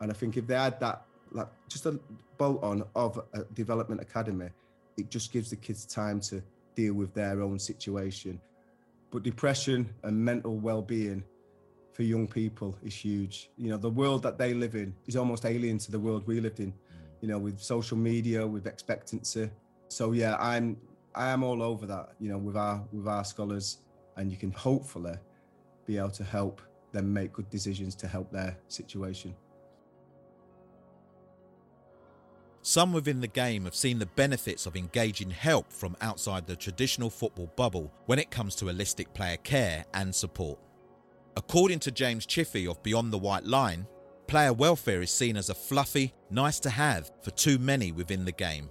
[0.00, 1.98] And I think if they had that, like just a
[2.38, 4.48] bolt on of a development academy,
[4.96, 6.42] it just gives the kids time to
[6.76, 8.40] deal with their own situation.
[9.10, 11.24] But depression and mental well-being
[11.92, 13.50] for young people is huge.
[13.56, 16.40] You know, the world that they live in is almost alien to the world we
[16.40, 16.72] lived in.
[17.20, 19.50] You know, with social media, with expectancy.
[19.88, 20.76] So yeah, I'm
[21.14, 22.14] I am all over that.
[22.18, 23.78] You know, with our with our scholars,
[24.16, 25.14] and you can hopefully
[25.86, 26.62] be able to help
[26.92, 29.34] them make good decisions to help their situation.
[32.62, 37.08] Some within the game have seen the benefits of engaging help from outside the traditional
[37.08, 40.58] football bubble when it comes to holistic player care and support.
[41.36, 43.86] According to James Chiffey of Beyond the White Line,
[44.30, 48.30] player welfare is seen as a fluffy, nice to have for too many within the
[48.30, 48.70] game.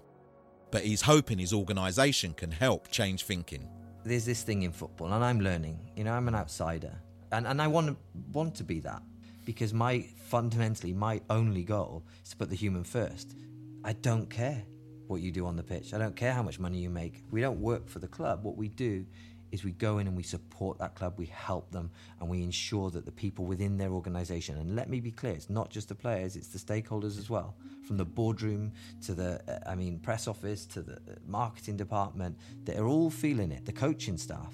[0.72, 3.68] But he's hoping his organisation can help change thinking.
[4.06, 5.78] There's this thing in football, and I'm learning.
[5.98, 6.94] You know, I'm an outsider,
[7.34, 7.98] and and I want to
[8.32, 9.02] want to be that
[9.44, 13.36] because my fundamentally my only goal is to put the human first.
[13.84, 14.64] I don't care
[15.08, 15.94] what you do on the pitch.
[15.94, 17.24] I don't care how much money you make.
[17.32, 18.46] We don't work for the club.
[18.46, 19.06] What we do
[19.52, 21.90] is we go in and we support that club, we help them,
[22.20, 25.50] and we ensure that the people within their organisation, and let me be clear, it's
[25.50, 28.72] not just the players, it's the stakeholders as well, from the boardroom
[29.02, 33.52] to the, uh, I mean, press office to the uh, marketing department, they're all feeling
[33.52, 34.54] it, the coaching staff.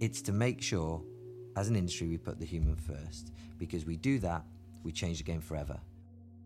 [0.00, 1.02] It's to make sure,
[1.56, 4.44] as an industry, we put the human first, because we do that,
[4.84, 5.78] we change the game forever.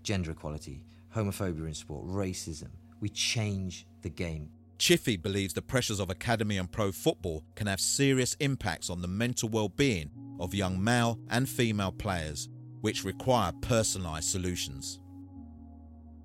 [0.02, 0.82] Gender equality,
[1.14, 4.50] homophobia in sport, racism, we change the game.
[4.78, 9.08] Chiffey believes the pressures of academy and pro football can have serious impacts on the
[9.08, 10.10] mental well-being
[10.40, 12.48] of young male and female players,
[12.80, 14.98] which require personalised solutions.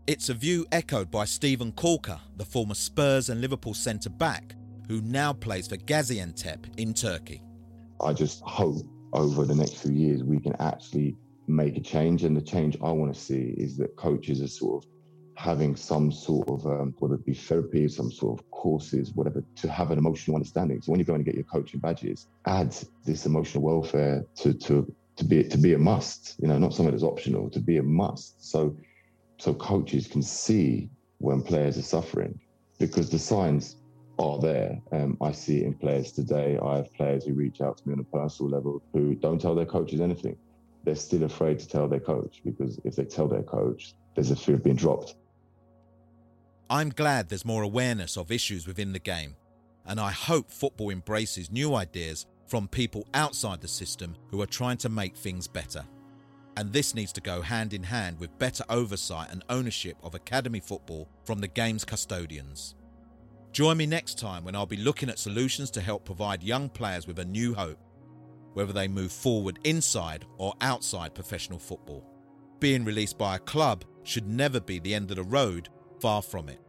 [0.08, 4.56] It's a view echoed by Steven Caulker, the former Spurs and Liverpool centre back,
[4.88, 7.44] who now plays for Gaziantep in Turkey.
[8.02, 8.78] I just hope
[9.14, 11.18] over the next few years we can actually
[11.48, 14.84] make a change, and the change I want to see is that coaches are sort
[14.84, 14.90] of
[15.38, 19.70] having some sort of um, whether it be therapy, some sort of courses, whatever, to
[19.70, 20.82] have an emotional understanding.
[20.82, 22.76] So when you go and get your coaching badges, add
[23.06, 26.36] this emotional welfare to to to be to be a must.
[26.42, 28.44] You know, not something that's optional, to be a must.
[28.44, 28.76] So
[29.38, 32.40] so coaches can see when players are suffering
[32.80, 33.78] because the signs
[34.18, 34.82] are there.
[34.92, 36.58] Um, I see it in players today.
[36.58, 39.54] I have players who reach out to me on a personal level who don't tell
[39.54, 40.36] their coaches anything.
[40.84, 44.36] They're still afraid to tell their coach because if they tell their coach, there's a
[44.36, 45.14] fear of being dropped.
[46.70, 49.38] I'm glad there's more awareness of issues within the game,
[49.86, 54.76] and I hope football embraces new ideas from people outside the system who are trying
[54.78, 55.86] to make things better.
[56.58, 60.60] And this needs to go hand in hand with better oversight and ownership of academy
[60.60, 62.76] football from the game's custodians.
[63.54, 67.08] Join me next time when I'll be looking at solutions to help provide young players
[67.08, 67.80] with a new hope,
[68.56, 72.04] whether they move forward inside or outside professional football.
[72.60, 76.50] Being released by a club should never be the end of the road Far from
[76.50, 76.60] it.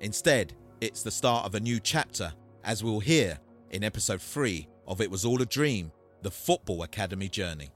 [0.00, 2.32] Instead, it's the start of a new chapter,
[2.64, 3.38] as we'll hear
[3.70, 5.92] in episode 3 of It Was All a Dream
[6.22, 7.70] The Football Academy Journey.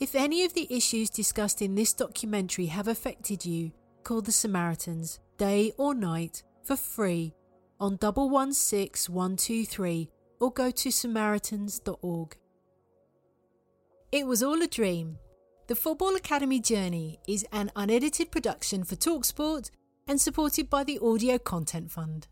[0.00, 3.72] If any of the issues discussed in this documentary have affected you,
[4.02, 7.34] call the Samaritans, day or night, for free
[7.78, 12.36] on 116123 or go to samaritans.org.
[14.12, 15.18] It was all a dream
[15.70, 19.70] the Football Academy Journey is an unedited production for Talksport
[20.08, 22.26] and supported by the Audio Content Fund.